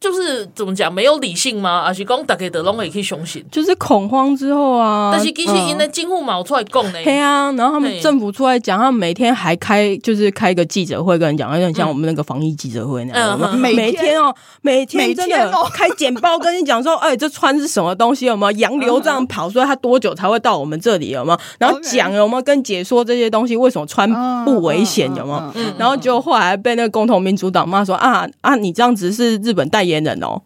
[0.00, 1.82] 就是怎么讲，没有理性吗？
[1.86, 5.10] 而是讲大家的拢会去相信，就是恐慌之后啊。
[5.12, 6.92] 但是其实因为政府冇出来讲呢。
[7.04, 13.58] 对啊，然后他们政府出来讲，他们每天还开就是开一个记者会，跟人讲，有点像我们那个防疫记者会那样。
[13.58, 18.24] 每天哦，每天真的开简报跟你讲说，哎，这穿是什么东西？
[18.24, 19.50] 有没有洋流这样跑？
[19.50, 21.10] 所以它多久才会到我们这里？
[21.10, 21.38] 有没有？
[21.58, 24.10] 然后讲有没有跟解说这些东西为什么穿
[24.46, 25.14] 不危险？
[25.14, 25.52] 有没有？
[25.76, 30.40] 然后就后来被那个共同民主党骂说啊啊，你这样子是日本代言人哦，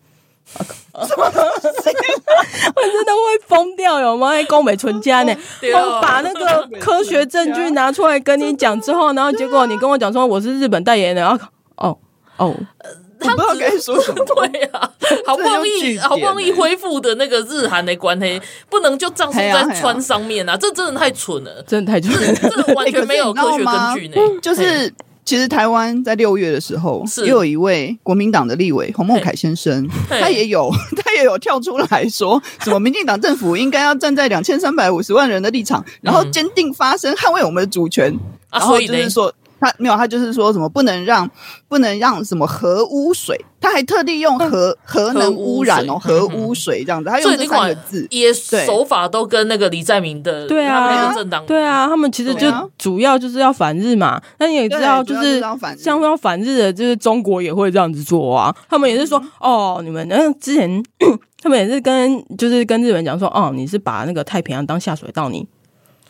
[0.94, 1.11] 我真
[3.04, 4.30] 的会疯掉，有吗？
[4.48, 5.37] 宫美纯家呢？
[5.74, 11.98] 我把那个科学证据拿出来跟你讲之后，然后结果你跟我讲说我是日本代言人，然后哦
[12.37, 12.54] 哦，
[13.20, 14.22] 他不知道该说什么。
[14.24, 14.88] 对啊，
[15.26, 20.57] 好不容易好不容易恢复的那个日韩的关系，不能就葬送在川上面啊！
[20.57, 22.18] 这真的太蠢了，真的太蠢了，
[22.66, 24.16] 这完全没有 科学根据呢。
[24.42, 24.92] 就是。
[25.25, 30.71] 其实台湾在六月的时候，又有一位国民党的立委洪孟凯先生，他也有
[31.03, 38.15] 他也有跳出来说， 什么民进党政府应该要站在两千三百五十万人的立场，然后坚定发声，捍卫我们的主权，
[38.51, 39.33] 然后就是说。
[39.64, 41.29] 他没有，他就是说什么不能让
[41.68, 52.46] 不能让什么核污水，他还特地用核核能污染哦，核污水这样子，他用这三个字，也手法都跟那个李在明的对啊，那个政党对啊，他们其实就
[52.77, 54.20] 主要就是要反日嘛。
[54.38, 55.40] 那你也知道，就是
[55.79, 58.55] 像要反日的，就是中国也会这样子做啊。
[58.68, 60.83] 他们也是说，哦，你们那之前
[61.42, 65.46] 他们也是跟就是跟日本讲说，哦，你是把那个太平洋当下水道你。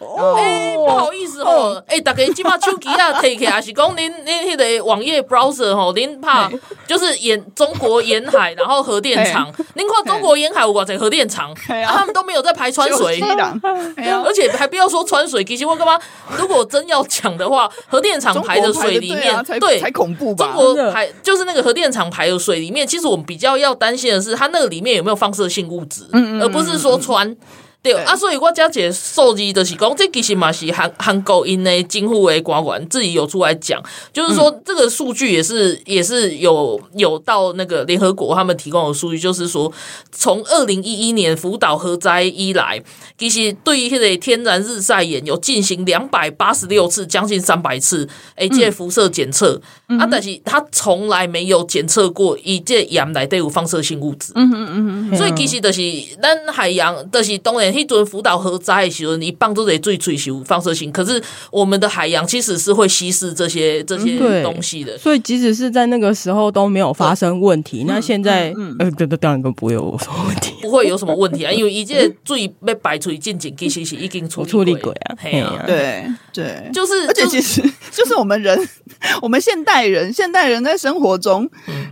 [0.05, 6.51] 哦，欸、不好意思哦，哎、欸，大家今把手机啊提起来，是讲您您那个网页 browser 吼，您怕
[6.87, 13.21] 就是沿中国沿海，然后核电厂， 您看中国沿海有多少核电厂，啊，他们都没有在排川水，
[14.25, 15.99] 而且还不要说川水，其实我干嘛？
[16.37, 20.53] 如果真要讲的话，核电厂排的水里面，对，对，才恐怖吧？
[20.53, 26.07] 中国排就是那个核电厂排的水里面，其实我们比较要担心的是，它那个里面有没有放射性物质，
[26.41, 27.37] 而不是说川。
[27.85, 28.03] 对，对。
[28.03, 39.71] 啊，所以我讲一个数字就是讲，这其实嘛是韩韩国因的政府的官员自己有出来讲，就是说这个数据也是也是有有到那个联合国他们提供的数据，就是说
[40.11, 42.83] 从二零一一年福岛核灾以来，
[43.19, 55.83] 其实对于这个天然日晒盐有进行两百八十六次，将近三百次诶，这辐射检测、嗯、啊，但是他从来没有检测过一这盐来都有放射性物质，嗯哼嗯嗯，所以其实就是
[56.23, 57.74] 咱海洋，就是当然。
[57.75, 67.85] 一尊福岛核灾的时候，你帮助的最最有放射性，可是我们的海洋其实是会稀释这些这些东西的，所以即使是在那个时候都没有发生问题。
[67.87, 75.17] 那现在，嗯，呃，这这当然都不会有什么问题，不会有什么问题啊，因为一件最被排除进境，其实是已经处理过啊，
[75.67, 77.61] 对对，就是，而且其实
[77.91, 78.57] 就是我们人，
[79.21, 81.51] 我们现代人，现代人在生活中，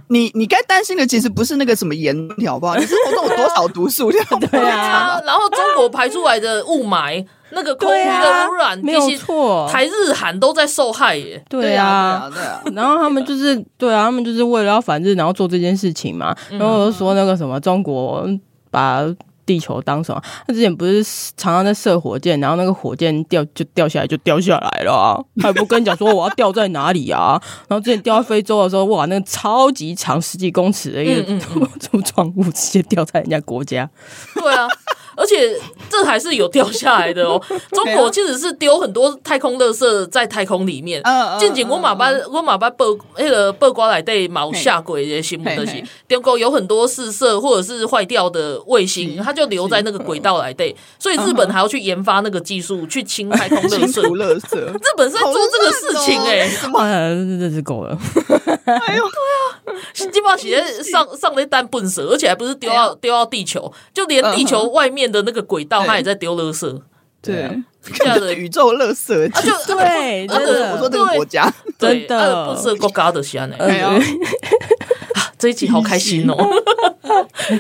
[0.09, 2.17] 你你该担心的其实不是那个什么盐，
[2.47, 2.77] 好不好？
[2.77, 4.13] 你生活中有多少毒素？
[4.13, 5.59] 对啊，然后中。
[5.81, 11.43] 我排出来的雾霾，那个空气的污染，没有错，台日韩都在受害耶。
[11.49, 16.35] 对啊，对啊， 然后他们就是对啊，他们就是为了要反日，然后做这件事情嘛。
[16.51, 18.27] 然后说那个什么，中国
[18.71, 19.03] 把
[19.45, 20.23] 地球当什么？
[20.47, 21.03] 他之前不是
[21.37, 25.19] 常常在射火箭，然后那个火箭掉就掉下来，就掉下来了啊。
[25.41, 27.41] 他也不跟你讲说我要掉在哪里啊。
[27.69, 31.23] 然后之前掉在非洲的时候，哇，那个超级长十几公尺的一个
[31.81, 33.91] 柱状物，直接掉在人家国家。
[34.35, 34.69] 对啊。
[35.17, 35.59] 而且
[35.91, 37.41] 这还是有掉下来的哦。
[37.73, 41.03] 中国其实是丢很多太空垃圾在太空里面。
[41.39, 42.87] 近景我马班我马班报
[43.19, 50.75] 那个报瓜来对毛下轨的新闻的是，中国有很多试射或者是坏掉的卫星，它就留在那个轨道来对。
[50.99, 54.01] 所以日本还要去研发那个技术去清太空垃圾。
[54.13, 56.49] 垃圾， 日本是在做这个事情哎、欸，
[57.15, 57.99] 真的是够了。
[58.65, 65.02] 哎呦，对啊，基本上直接上上那单笨蛇，而且还不是丢到丢到地球，就连地球外面。
[65.11, 66.81] 的那个轨道，他也在丢垃圾，
[67.21, 72.55] 对，这样的宇宙垃圾，啊，就对，真的，我说这个国家，真的。
[72.55, 73.57] 不是国家的先呢。
[75.39, 76.37] 这一集好开心哦，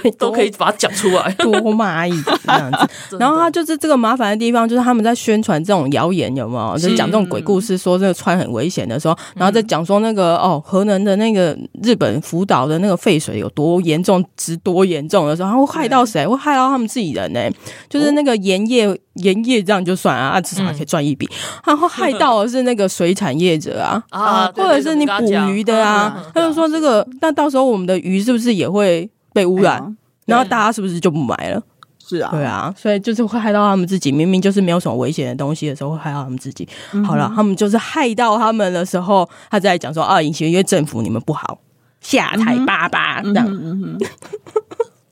[0.18, 2.88] 都可以把它讲出来， 多蚂蚁这样子。
[3.18, 6.78] 然后他就是这个麻烦的地方，就是他们在宣传这种谣言，有没有？
[6.78, 16.26] 就讲这种鬼故事，说这个川很危险的时候，然后再讲说那个哦，核能的那个日本福岛的那个废水有多严重，值多严重的时候，他会害到谁？
[16.26, 17.40] 会害到他们自己人呢？
[17.88, 21.28] 就是那个盐业，盐业这样就算啊，至少还可以赚一笔。
[21.64, 27.62] 然后害到的是那个水产业者啊，啊，或者是你捕鱼的啊，他就说这个，那到时候。
[27.62, 29.80] 我们的鱼是不是也会被污染？
[29.80, 29.94] 哎、
[30.26, 31.62] 然后大家是不是就不买了？
[32.04, 34.10] 是啊，对啊，所以就是会害到他们自己。
[34.10, 36.68] 明明就是没有什么危险的东西的时候，会害到他们自己。
[36.92, 41.60] 嗯、好了，他们就是害到他们的时候，他在讲说啊，尹锡悦政府你们不好，
[42.00, 43.46] 下台爸爸、嗯、这样。
[43.48, 43.98] 嗯嗯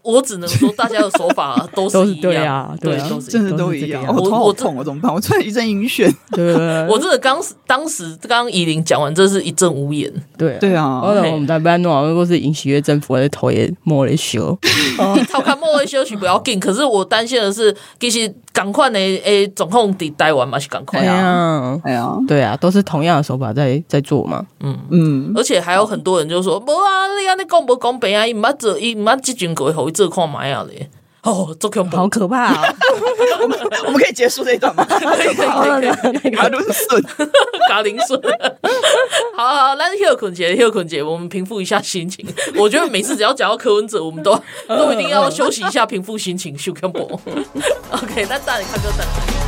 [0.03, 4.03] 我只能说，大家的手法都是一样，对啊，对，都是真的都一样。
[4.09, 5.13] 我头好痛，我怎么办？
[5.13, 6.11] 我突然一阵晕眩。
[6.33, 6.55] 对，
[6.89, 10.11] 我真的刚当时刚刚怡玲讲完，这是一阵无言。
[10.39, 14.59] 对对啊，我我们在班诺，如果是尹喜悦政府的头也摸了修，
[15.31, 16.59] 头看摸了修是不要紧。
[16.59, 24.47] 可是我担心的是，其实赶快呢诶，总控得待完嘛是赶快啊，哎呀，对啊，都是同样的手法在在做嘛。
[24.61, 29.90] 嗯嗯，而且还有很多人就说，不啊，你看你讲不公平啊，伊唔捌做，伊唔捌这群鬼好。
[29.91, 30.89] 这看买啊嘞！
[31.23, 32.75] 哦，这恐怖，好可怕啊！
[33.43, 34.83] 我 们我们可以结束这一段吗？
[34.89, 36.31] 可以可以可以。
[36.31, 37.03] 卡伦顺，
[37.69, 38.19] 卡林顺。
[39.37, 42.27] 好好，那是休困节，休困节，我们平复一下心情。
[42.57, 44.35] 我觉得每次只要讲到柯文哲，我们都
[44.67, 46.57] 都一定要休息一下，平复心情。
[46.57, 47.03] 休克波。
[47.93, 49.40] OK，那大家看歌单。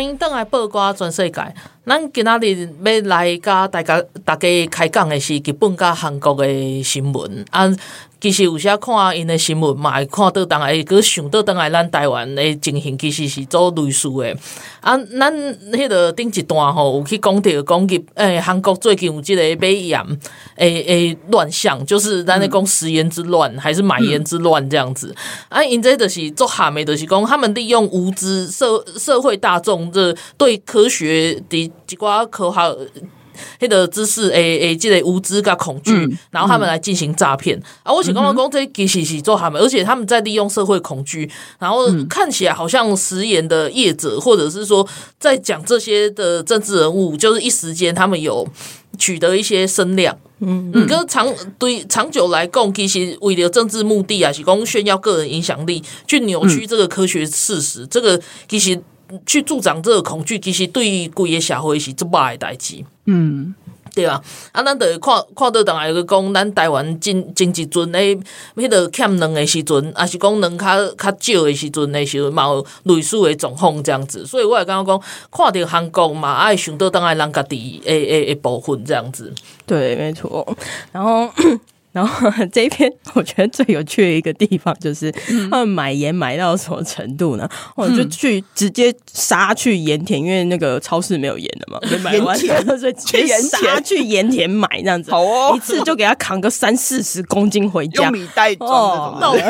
[0.00, 1.54] 欢迎登来报瓜全世界。
[1.84, 7.70] 咱今仔日要来甲大家大家开讲的是日本甲韩国的新闻啊。
[8.20, 14.36] 其实有时看因的新闻嘛，会看到当来个想到当来咱台湾的情形，其实是做类似的。
[14.80, 15.32] 啊，咱
[15.72, 20.00] 迄个顶一段吼，有去讲到讲日诶，韩国最近有即个买盐
[20.56, 25.14] 诶诶乱象，就是咱咧讲食盐之乱，还是买盐之乱这样子。
[25.48, 32.76] 啊，因这就是做哈美的是讲，他们利用无知社社会大众这对科学的一寡科学。
[33.58, 37.92] 迄个知识诶诶，即个无知甲恐惧，嗯、然后他们来进行诈骗、嗯、啊！
[37.92, 44.86] 我想刚刚讲这其实是做他们，而且他们在利用社会恐惧，然后看起来好像食言的业者，或者是说
[45.18, 48.46] 在讲这些的政治人物，就是一时间他们有
[48.98, 50.16] 取得一些声量。
[50.40, 51.28] 嗯，嗯，跟长
[51.58, 58.80] 对长久来讲，其实为了政治目的啊，是讲炫耀个人影响力，去扭曲这个科学事实，嗯、这个其实。
[59.26, 62.84] 去助长这个恐惧，其实对于规个社会是做坏的代志。
[63.06, 63.54] 嗯，
[63.94, 64.22] 对吧？
[64.52, 68.14] 啊，咱得看看到当下个讲，咱台湾真真一阵诶，
[68.56, 74.24] 迄个欠粮的时阵，啊是讲粮较较少的时阵的时候，嘛有类似的状况这样子。
[74.24, 79.32] 所以我也感觉讲，看到韩国嘛，爱想到当下人家己诶诶诶部分这样子。
[79.66, 80.56] 对，没错。
[80.92, 81.28] 然后。
[81.92, 85.10] 然后 这一篇我觉得最有趣的一个地方就是，
[85.50, 87.48] 他们买盐买到什么程度呢？
[87.74, 99.42] 我、嗯、就去直接杀去盐田，因为那个超市没有盐的嘛，就买完盐田所以直接杀去盐田买这样子，好哦，一次就给他扛个三四十公斤回家，用米袋装的，到底。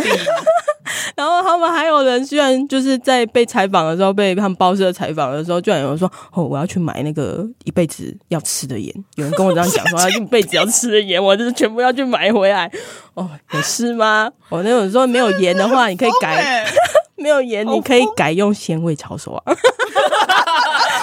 [1.17, 12.71] 然后他们还有人居然就是在被采访的时候，被他们报社采访的时候，居然有人说：“哦，我要去买那个一辈子要吃的盐。”有人跟我这样讲说：“他一辈子要吃的盐，我就是全部要去买回来。”
[13.15, 14.31] 哦，有事吗？
[14.49, 16.65] 我那种说没有盐的话，你可以改；
[17.17, 19.55] 没有盐，你可以改用鲜味炒手啊。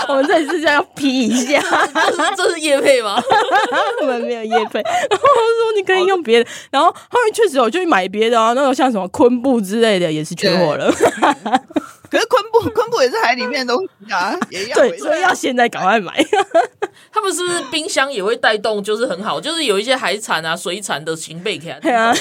[0.10, 1.62] 我们这里是这样批一下，
[2.36, 3.22] 这是业配吗？
[4.01, 4.80] 我们没有业配。
[5.10, 10.91] 然后说你可以用别的，然后后面确实我就去买别的啊，那种像什么昆布之类的也是缺货了。
[12.10, 16.14] 可是昆布， 昆布也是海里面的东西啊， 也要对，所以要现在赶快买。
[17.12, 21.80] 他们是不是冰箱也会带动，就是很好，就是有一些海产啊、水产的行备起来。
[21.80, 22.12] 对啊，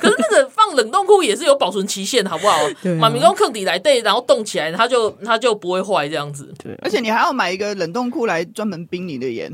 [0.00, 2.58] 可是那个放冷冻库也是有保存期限，好不好？
[2.98, 6.52] 马明公坑底来对，然后冻起来，它就它就不会坏这样子。
[6.62, 9.52] 对，而且你还要买一个冷冻库来专门冰你的盐，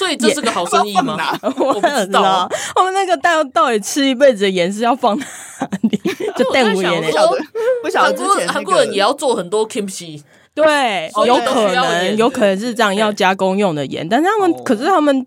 [0.00, 1.30] 所以这是个好生意吗？
[1.58, 2.48] 我不知道。
[2.74, 5.26] 我们那个到到底吃一辈子的盐是要放哪
[5.82, 6.00] 里？
[6.34, 7.02] 就淡无盐，
[7.82, 10.22] 不晓得韩国韩国人也要做很多 kimchi。
[10.54, 15.26] 对，有可能，有可能是这样要加工用的盐，但是他们，可是他们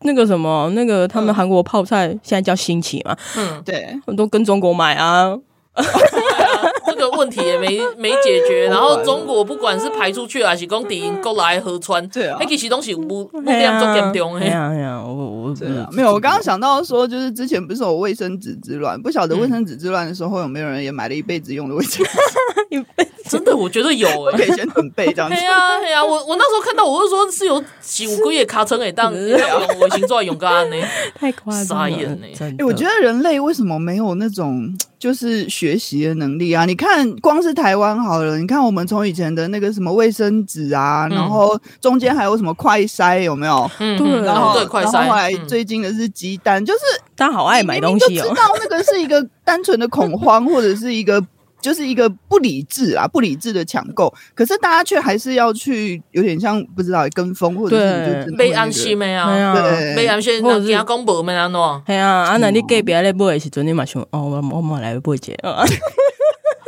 [0.00, 5.36] 那个什么，那个他们韩国泡菜现在叫新起嘛，嗯，对，很多跟中国买啊。
[6.86, 15.54] 这个问题也没 没解决， 然后中国不管是排出去还是讲敌过来河川， 对啊，那其实东西不不这样做严重哎呀呀，我我
[15.92, 22.10] 没有，我刚刚想到说，就是之前不是有卫生纸之乱，不晓得卫生纸之乱的时候有没有人也买了一辈子用的卫生纸？
[22.70, 25.36] 一辈子真的，我觉得有哎，可以先准备这样子。
[25.36, 30.76] 对呀对呀，我我那时候看到，我就说是有几五个月卡成哎，当我已经做勇敢呢，
[31.14, 31.96] 太夸张了，
[32.40, 34.76] 哎，我觉得人类为什么没有那种？
[35.00, 36.66] 就是学习的能力啊！
[36.66, 43.70] 你看，光是台湾好了，你看我们从以前的那个什么卫生纸啊，嗯、然后中间还有什么快筛，有没有？
[43.78, 46.80] 嗯，对，然后对快筛，然后后来最近的是鸡蛋，嗯、就是
[47.16, 51.24] 大家好爱买东西哦，知道那个是一个单纯的恐慌，或者是一个。
[51.60, 59.52] 就是一个不理智啊，不理智的抢购，可是大家却还是要去，有点像不知道跟风，或者是被安心没啊？
[59.52, 61.82] 对，被安心，或者是公布没安喏？
[61.86, 65.36] 系啊，啊那你隔壁咧买的时阵，你嘛想哦，我我嘛来买一件，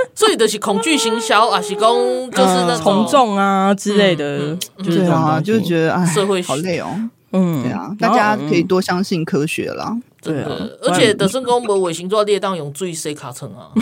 [0.15, 1.91] 所以就是恐惧行销啊，是讲
[2.31, 6.89] 就是那从众啊之类的，就是啊，就觉得哎，社会好累哦，
[7.33, 10.51] 嗯，对啊，大家可以多相信科学啦，对啊，
[10.83, 13.71] 而且德胜公无卫星做列当用最 C 卡层啊。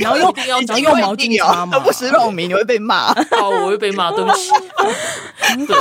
[0.00, 3.12] 然后一定要用毛巾擦嘛，都不识肉名，你会被骂。
[3.30, 4.50] 好，我会被骂， 对不起。
[5.66, 5.76] 对，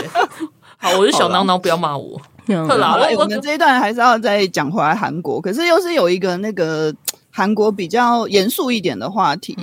[0.78, 2.20] 好，我是小囊囊，不要骂我。
[2.68, 6.91] 好了，我们这一段还是要再讲回来韩国，可是又是有一个那个
[7.32, 9.57] 韩国比较严肃一点的话题。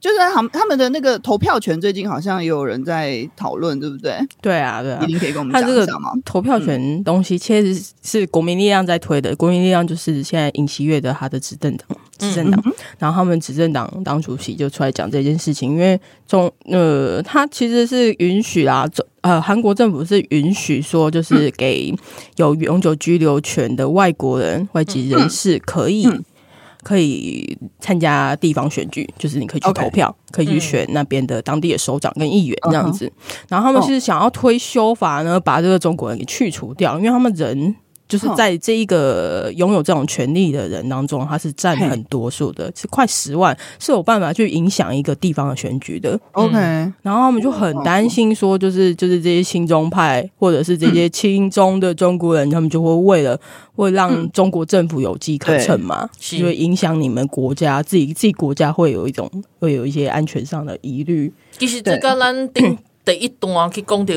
[0.00, 4.18] 就是他们他们的那个投票权，最近好像也有人在讨论，对不对？
[4.42, 6.12] 对啊，对啊，一定可以跟我们讲一下吗？
[6.26, 11.88] 投票权东西其实是国民力量在推的，嗯、国民力量就是现在尹锡悦的他的执政党，
[12.18, 12.62] 执政党。
[12.66, 15.98] 嗯、然后他们执政党党主席就出来讲这件事情，因为
[16.28, 18.86] 中呃，他其实是允许啦，
[19.22, 21.94] 呃，韩国政府是允许说，就是给
[22.36, 26.06] 有永久居留权的外国人、外籍人士可以。
[26.84, 33.06] 可以参加地方选举，就是你可以去投票，okay, 可以去选那边的当地的首长跟议员这样子。
[33.06, 33.12] 嗯、
[33.48, 37.74] 然后他们是想要推修法呢，把这个中国人给去除掉，因为他们人。
[38.06, 46.18] 就是在这一个拥有这种权利的人当中，他是占很多数的，是快十万，是有办法去影响一个地方的选举的。
[46.32, 46.54] OK，
[47.02, 53.40] 然后他们就很担心说，就是就是这些亲中派或者是这些亲中的中国人，他们就会为了
[53.74, 61.32] 会让中国政府有机可乘嘛，就会影响你们国家自己自己国家会有一种会有一些安全上的疑虑。
[61.58, 62.48] 其实这个咱
[63.04, 64.14] 第一段去讲到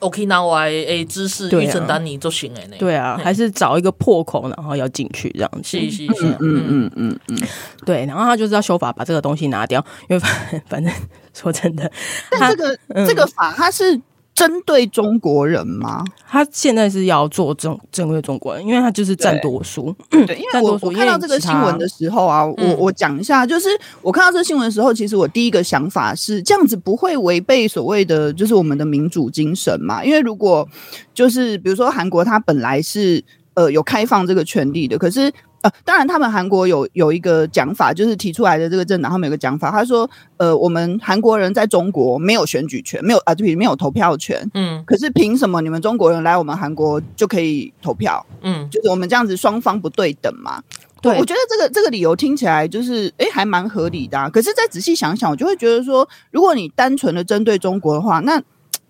[0.00, 2.76] Okinawa 诶，知识预承担你就行了呢。
[2.78, 5.62] 对啊，还是找一个破口，然后要进去这样子。
[5.62, 7.38] 是是是，嗯嗯嗯嗯，
[7.84, 8.06] 对。
[8.06, 10.92] 然后他就是要修法，把这个东西拿掉，因为反 反正
[11.34, 11.90] 说真的，
[12.30, 14.00] 但这个、嗯、这个法它是。
[14.38, 16.04] 针对中国人吗？
[16.30, 19.92] 他现在是要做针针对中国人，因为他就是占多数。
[20.08, 23.68] 对， 因为我我看到这个新闻的时候啊，我我讲一下，就是
[24.00, 30.04] 我看到这个新闻的时候，其实我第一个想法是这样子不会违背所谓的就是我们的民主精神嘛？
[30.04, 30.68] 因为如果
[31.12, 33.24] 就是比如说韩国，它本来是
[33.54, 35.32] 呃有开放这个权利的，可是。
[35.60, 48.24] 呃，当然，他们韩国有有一个讲法，就是提出来的这个政党，他们有个讲法，他说，呃，我们韩国人在中国没有选举权，没有啊，对，没有投票权，嗯，可是凭什么你们中国人来我们韩国就可以投票？
[48.42, 50.62] 嗯，就是我们这样子双方不对等嘛？
[51.02, 54.30] 对，我觉得这个这个理由听起来就是，哎，还蛮合理的啊。
[54.30, 58.40] 可是再仔细想想，我就会觉得说，如果你单纯的针对中国的话，那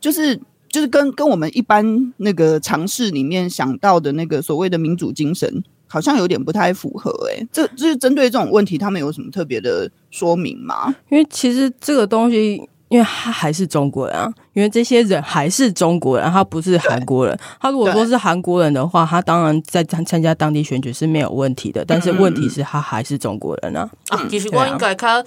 [0.01, 0.39] 就是
[0.69, 5.63] 就是跟跟我们一般那个常识里面想到的那个所谓的民主精神。
[5.89, 10.95] 好像有点不太符合哎、欸，这就是针对这种问题，他们有什么特别的说明吗？
[11.09, 17.39] 因为其实这个东西，因为他还是中国人啊，因为这些人还是中国人，他不是韩国人。
[17.61, 21.85] 他如果说是韩国人的话，他当然在参参加当地选举是没有问题的。
[21.85, 23.89] 但是问题是，他还是中国人啊。
[24.09, 25.25] 啊，其实我应该较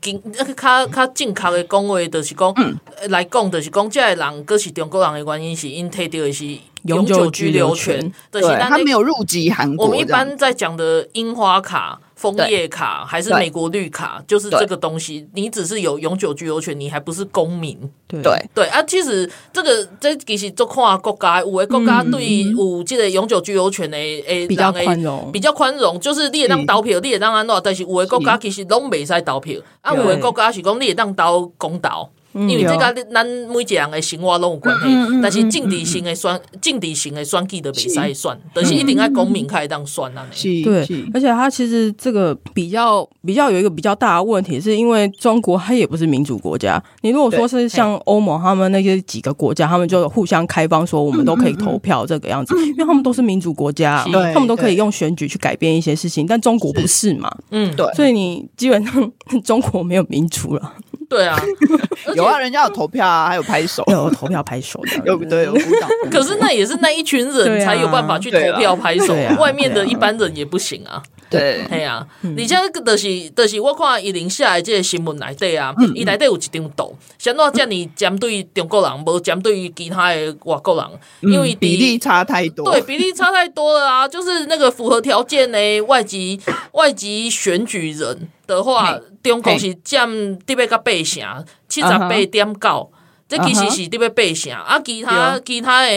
[0.00, 0.20] 经
[0.56, 2.76] 较较正确的讲话，就是讲、嗯、
[3.08, 6.58] 来讲，就是讲这个人佫是中国人的原因是因摕到的是。
[6.84, 9.84] 永久居留权，对，他没有入籍韩国。
[9.84, 15.26] 我们一般在讲的樱花卡、枫叶卡还是美国绿卡，就是这个东西。
[15.32, 17.78] 你只是有永久居留权，你还不是公民。
[18.08, 18.20] 对
[18.52, 25.98] 对啊，其实这个这其实就看国家，有的国家对有这个永久居留权的诶，比较宽容，比较宽容。
[25.98, 29.58] 就是你也当投票，你也当安怎，但是有的国家其实拢未使投票。
[29.80, 32.10] 啊，有的国家是讲你也当投公投。
[32.32, 40.26] 因为这个咱每一个人的生活拢有关系，但是政治性的选、政治性的选举都袂使算，但是一定要公民开当算啊。
[40.64, 46.82] 对，而且他其实这个比较比较有一个比较大的问题，是因为中国它也不是民主国家。
[47.02, 57.30] 你如果说是像欧盟他们那些几个国家，他们就互相开放，说我们都可以投票这个样子，因为他们都是民主国家，他们都可以用选举去改变一些事情，但中国不是嘛？
[57.50, 59.12] 嗯，对，所以你基本上
[59.42, 60.72] 中国没有民主了。
[61.10, 61.36] 对啊，
[62.14, 65.88] 有啊，人家有投票啊，还有拍手，有投票拍手的，有对有鼓掌。
[66.10, 71.02] 可是那也是那一群人才有办法去投票拍手，外面的一般人也不行啊。
[71.30, 84.08] 对，哎呀，而且就是就是我看伊零下的这个新闻内底啊，伊内底有一张图，像怎这么针对中国人，无针对其他的外国人，因为比例差太多，对，比例差太多了啊。
[84.08, 86.40] 就是那个符合条件的外籍
[86.72, 92.90] 外籍选举人的话，中国是占特别个八成，七十八点九。
[93.30, 95.88] 这其实是特别八成，啊，其他其他的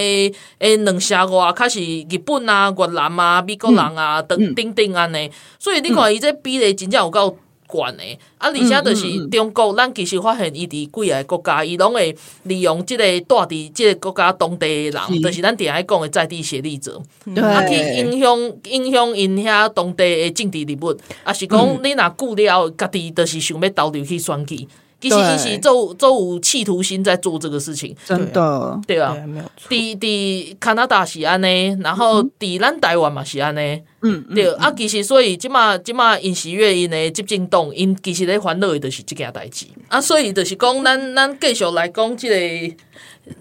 [0.59, 7.36] 诶两社外，较是日本啊、越南啊、美国人啊等等等安尼，所以你看伊这比例真正有够
[7.67, 8.03] 悬的，
[8.38, 17.01] 啊，而且就是中国，咱其实发现伊伫几个国家，伊拢会利用即个带伫即个国家当地的人，就是咱底下讲的在地协力者，
[17.41, 24.67] 啊，去影响影响因遐当地的政治人物，啊，是讲你若久了，家己就是想要投入去选举。
[25.10, 29.68] 其实是做做有企图心在做这个事情，真的对啊，没有错。
[29.70, 34.72] 伫伫加拿大是安尼，然后伫咱台湾嘛是安尼，嗯，对啊。
[34.72, 39.99] 其实所以即马即马因时月因的执政党因其实咧烦恼的就是即件代志啊。
[39.99, 42.76] 所以就是讲，咱咱继续来讲即个，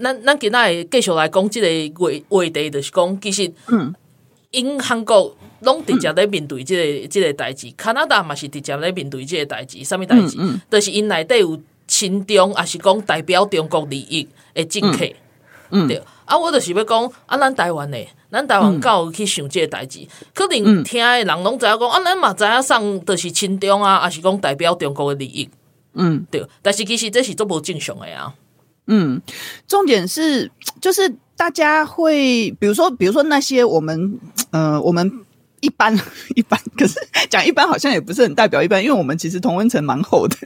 [0.01, 3.95] 咱咱今仔继续来讲即个话话题，就是讲其实，嗯，
[4.51, 5.37] 因韩国。
[5.63, 10.37] 拢直接咧面对这个、嗯、这个代志，加拿大嘛是直接咧面对即个代志，什么代志？
[10.71, 15.05] 就是因内底有亲中，也是讲代表中国利益的政客，
[15.71, 16.03] 嗯嗯、对。
[16.25, 25.49] 啊，我就是要讲，啊，咱台湾诶，咱台湾够去想即个代志，嗯、可能听诶人拢知影讲，啊，咱嘛知影上就是亲中啊，也是讲代表中国诶利益，
[25.95, 26.47] 嗯，对。
[26.63, 28.33] 但是其实这是做无正常诶啊，
[28.87, 29.21] 嗯，
[29.67, 30.51] 重点是
[30.81, 34.19] 就是大家会，比如说，比如说那些我们，
[34.51, 35.25] 呃，我们。
[35.63, 35.97] 一般
[36.37, 36.99] 一般，可是
[37.31, 40.37] 讲一般好像也不是很代表一般，因为我们其实同温层蛮厚的。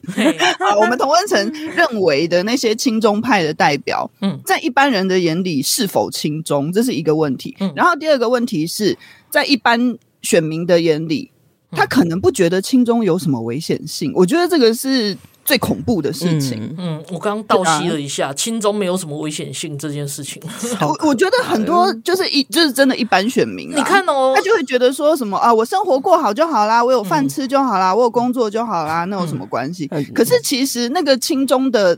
[0.58, 7.56] 啊， 我们同温层认为的那些亲中派的代表，嗯，在一般人的眼里是否亲中，这是一个问题。
[7.58, 8.96] 嗯，然后第二个问题是
[9.30, 11.30] 在一般选民的眼里，
[11.72, 14.12] 他可能不觉得亲中有什么危险性。
[14.14, 15.16] 我觉得这个是。
[15.46, 20.42] 最恐怖的事情，嗯，嗯，我刚刚倒吸了一下，亲中没有什么危险性这件事情。
[20.80, 29.88] 我我觉得很多就是一就是真的一般选民，你看哦，他就会觉得说什么啊，我生活过好就好啦，我有饭吃就好啦，我有工作就好啦，那有什么关系？
[29.92, 31.96] 嗯、可是其实那个亲中的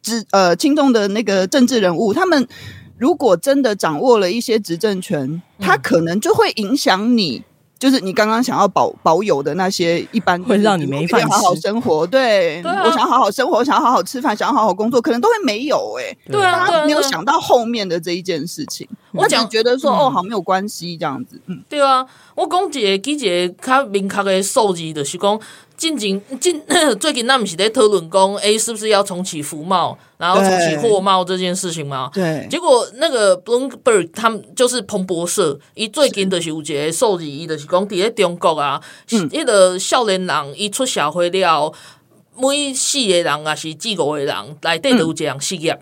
[0.00, 2.46] 执呃亲中的那个政治人物，他们
[2.96, 7.42] 如果真的掌握了一些执政权，他可能就会影响你。
[7.84, 22.04] 就是你刚刚想要保保有的那些一般会让你没饭好好生活，对，我想要好好生活，我想要好好吃饭，想要好好工作，可能都会没有哎、欸，对啊，他没有想到后面的这一件事情，我只觉得说、嗯、哦，好没有关系这样子，嗯，对啊，
[22.34, 25.40] 我讲一个一个较明确的数字，就是讲。
[25.76, 26.62] 近近近，
[27.00, 32.08] 最近那不是在讨论讲，哎，是不是要重启服贸，然后重启货贸这件事情嘛？
[32.14, 32.46] 对。
[32.48, 41.72] 结果那个 Bloomberg 他们就是彭博社，伊最近就是有一个数字，伊就是讲，伫咧中国啊，嗯，迄个少年人伊出社会了，
[42.36, 45.76] 每四个人啊是四五个人内底都有这样失业。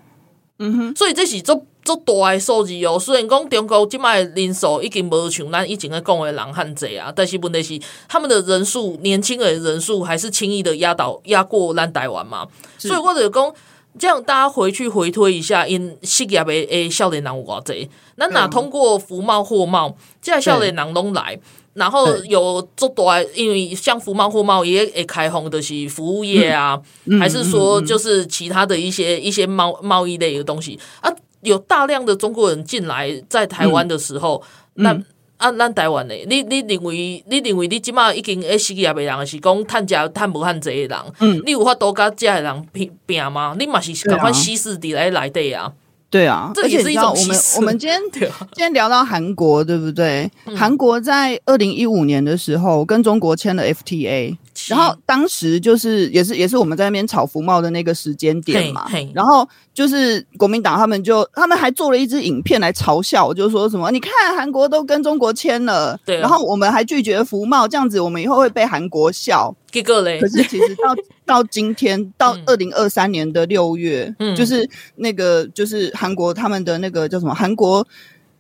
[0.59, 0.97] 嗯哼。
[0.97, 1.67] 所以这是做。
[1.85, 12.47] 足大诶数字哦，虽然讲中国即卖人数已经无像咱以前咧讲诶人汉济啊，但是问题是他们的人数年轻的人数还是轻易的压倒压过咱台湾嘛，
[12.79, 13.53] 所以我就讲，
[13.99, 21.37] 这样大家回去回推一下，因失业诶诶少年人有偌济，咱若通过服贸货贸，即个少年人拢来，
[21.75, 26.81] 然后有足大，因为像服贸货贸也会开放的是服务业啊，
[27.19, 31.13] 还是说就是其他的一些一些贸贸易类的东西啊。
[31.43, 34.43] 有大量的中国人进来在台湾的时候，
[34.77, 34.91] 嗯、那
[35.39, 36.15] 按咱、嗯啊、台湾的？
[36.29, 43.55] 你你认为你认为你即马已经诶失业的人是讲趁食趁无趁济的人，嗯，你有法度甲遮的人拼拼吗？
[43.59, 45.73] 你嘛是赶快稀释伫来内底啊？
[46.09, 50.31] 对啊，这也是一种我们我们今天 今天聊到韩国，对不对？
[50.55, 54.37] 韩、嗯、国在二零一五年的时候跟中国签了 FTA。
[54.69, 69.55] 然后当时就是也是也是我们在那边炒福茂的那个时间点嘛，然后就是国民党他们就他们还做了一支影片来嘲笑，就说什么你看韩国都跟中国签了，对，然后我们还拒绝福茂，这样子我们以后会被韩国笑。
[69.71, 70.95] 结果嘞，可是其实到
[71.25, 77.87] 到今天到二零二三年的六月，嗯，就是那个就是韩国他们的那个叫什么韩国。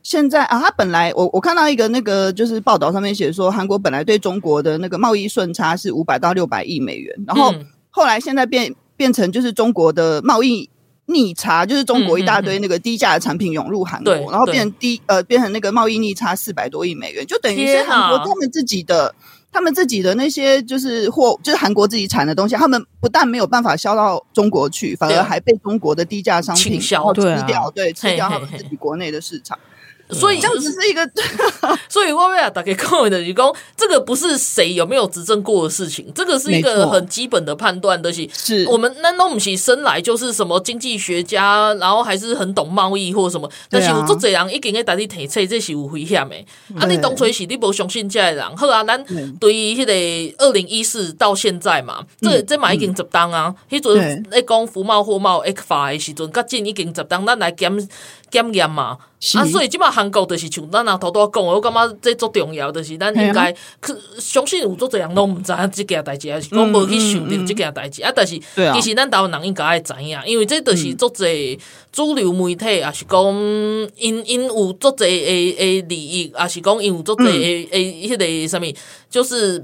[0.03, 7.55] 现在啊，他本来我我看到一个那个就是报道上面写说，韩国本来对中国的那个贸易顺差是五百到六百亿美元，然后
[7.90, 10.68] 后来现在变变成就是中国的贸易
[11.07, 19.14] 逆差，就是中国一大堆那个低价的产品涌入韩国，然后变成低呃变成那个贸易逆差四百多亿美元，就等于是韩国他们自己的
[19.53, 26.96] 他们自己的那些就是货就是韩国自己产的东西，他们不但没有办法销到中国去，反而还被中国的低价商品吃
[27.46, 29.57] 掉，对，吃掉他们自己国内的市场。
[30.12, 31.08] 所以这样只是一个，
[31.88, 38.12] 所以我要大概讲的就是讲，这个不是谁有没有执政过的事情，这个是一个很基本的判断的。
[38.12, 43.50] 是，是我们那弄不是生来就是什么经济学家，然后还是很懂贸易或什么？
[43.70, 46.36] 但是有做这人一定会带你提测，这是有危险的。
[46.78, 49.02] 啊，你当初是你不相信这个人，好啊，咱
[49.40, 53.54] 对于迄个二零一四到现在嘛，这这嘛已经十当啊。
[53.70, 57.72] 迄阵在讲服贸货贸 X 法的时阵，甲进已经十当，咱来检
[58.33, 58.97] 检验嘛。
[59.37, 68.11] 啊，所以即马韩国就是像咱阿头拄仔讲，我感觉这足重要，就是咱应该去相信有足侪人拢毋知影即件代志，还是讲无去想着即件代志啊。
[68.12, 68.37] 但是
[68.74, 71.57] 其实咱台湾人应该爱知影，因为这就是足侪
[71.93, 73.24] 主流媒体，也是讲
[73.97, 78.74] 因因有足侪诶诶利益，也是讲因有足侪诶诶迄个啥物，
[79.09, 79.62] 就是。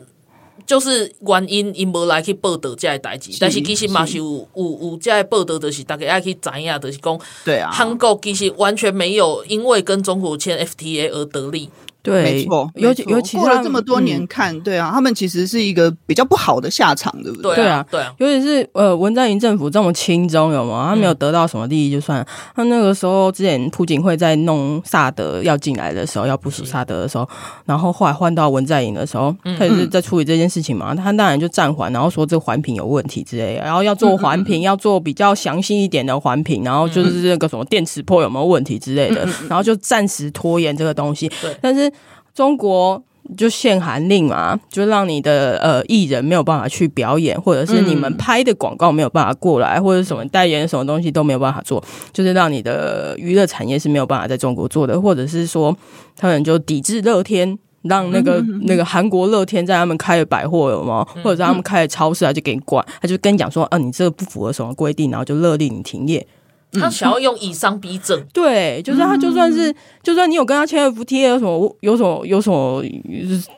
[0.66, 11.70] 就是原因，因无来去报道这个代志，但是其实嘛是有是有有这个报道，就是大家爱去知影，就是讲，对啊，韩国其实完全没有因为跟中国签 FTA 而得利。
[12.09, 17.56] 对，没错，尤其尤其过了这么多年看，嗯、对啊，他们其实是一个比较不好的下场，对不对？
[17.56, 20.86] 对啊，对啊，尤其是呃，文在寅政府这么轻中，有吗？
[20.88, 22.24] 他没有得到什么利益就算了。
[22.24, 27.28] 嗯、他那个时候之前朴槿惠在弄萨德要进来的时候，要部署萨德的时候，
[27.64, 30.94] 然后后来换到文在寅的时候，他也是在处理这件事情嘛。
[30.94, 41.28] 他当然就暂缓，然后说这个环评有问题之类的，然后要做环评，嗯、要做比较详细一点的环评，然后就是那个什么电磁波有没有问题之类的，嗯、然后就暂时拖延这个东西。
[41.40, 41.90] 对，但是。
[42.39, 43.03] 中国
[43.36, 51.82] 就限韩令嘛，就让你的呃艺人没有办法去表演，或者是你们拍的广告没有办法过来，或者什么代言什么东西都没有办法做，
[52.12, 55.76] 就是让你的娱乐产业是没有办法在中国做的，或者是说
[56.16, 61.05] 他们就抵制乐天让那个那个韩国乐天在他们开的百货有吗？
[61.24, 66.24] 或者在他们开的超市啊，就给你管，他就跟你讲说，啊，你这个不符合什么规定，然后就勒令你停业。
[66.73, 72.83] 他想要用以商逼政， 对，就是他就算是，就算你有跟他签 FTA，有什么有什么有什么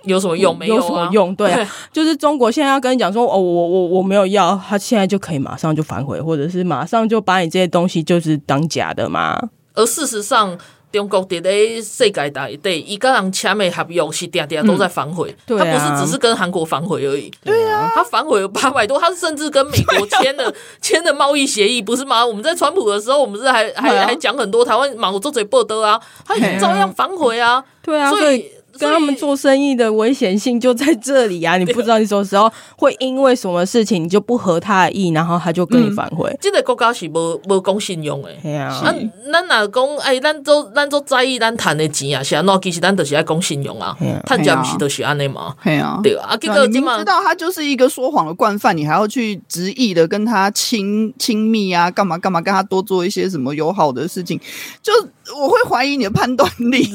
[0.04, 0.56] 有什么用？
[0.56, 1.34] 没有什么用？
[1.34, 9.50] 对，就是中国现在要跟你讲说，哦，我我我没有要，他现在就可以马上就反悔，或者是马上就把你这些东西就是当假的嘛。
[9.74, 10.58] 而事实上。
[10.92, 17.30] 中国伫咧世界大地，伊跟人签的合约是定定都在反悔，他不是只是跟韩国反悔而已。
[17.44, 22.26] 对啊，他反悔有八百多，他甚至跟美国签了 签了贸易协议，不是吗？
[22.26, 27.64] 我们在川普的时候，我们是还还还讲很多台湾马国做嘴不得啊，他也照样反悔啊。
[27.82, 28.50] 对啊，所以。
[28.80, 31.58] 跟他们做生意的危险性就在这里啊！
[31.58, 36.34] 你不知道你什么时候会因为什么事情你就不合他的意，然后他就跟你反悔。
[36.40, 38.30] 这个国家是无无讲信用的。
[38.42, 45.54] 哎呀，咱咱若讲哎，咱做咱做在意咱赚的钱啊，是啊，那其实咱都是爱讲信用啊，赚钱不是都是安尼嘛？
[45.62, 46.36] 对啊，对啊。
[46.40, 54.40] 结果你知道他就是一个说谎的惯犯，你还要去执意的跟他亲亲密啊，干嘛干嘛，跟他多做一些什么友好的事情，
[54.82, 54.92] 就
[55.36, 56.88] 我会怀疑你的判断力。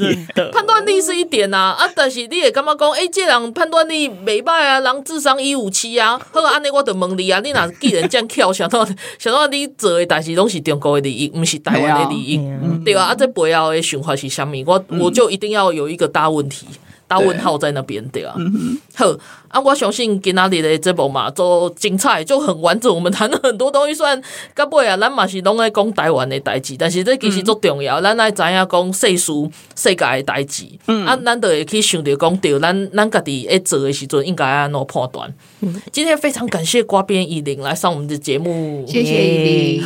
[0.52, 1.75] 判断力是一点啊。
[1.76, 1.92] 啊！
[1.96, 8.86] 但是你会感觉讲，诶、欸，这人判断力袂歹啊，人智商一五七啊，好安尼我就问你啊，你若既然这样巧，想到
[9.20, 12.40] 想到你做诶代志拢是中国的利益，毋是台湾的利益，
[12.84, 14.52] 对啊，啊，啊，这背后的想法是啥物？
[14.66, 16.66] 我我就一定要有一个大问题。
[17.08, 19.06] 大问号在那边对啊，嗯、好
[19.50, 19.60] 啊！
[19.62, 22.94] 我相信今仔日的这部嘛，做精彩，就很完整。
[22.94, 24.22] 我们谈了很多东西，虽然
[24.56, 28.02] 到尾啊，咱嘛是拢在讲台湾的代志，但是这其实足重要。
[28.02, 35.34] 咱爱知影讲世俗世界的代志，嗯、啊，咱都会去想着讲，对，咱咱家己在做的时阵应该安怎判断。
[35.62, 39.82] 嗯、今天非常感谢瓜编以琳来上我们的节目，谢谢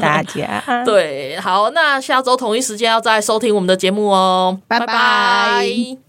[0.00, 0.62] 大家。
[0.84, 4.58] 对，好，那下周同一时间要再收听我们的节目哦。
[4.68, 6.05] 拜拜。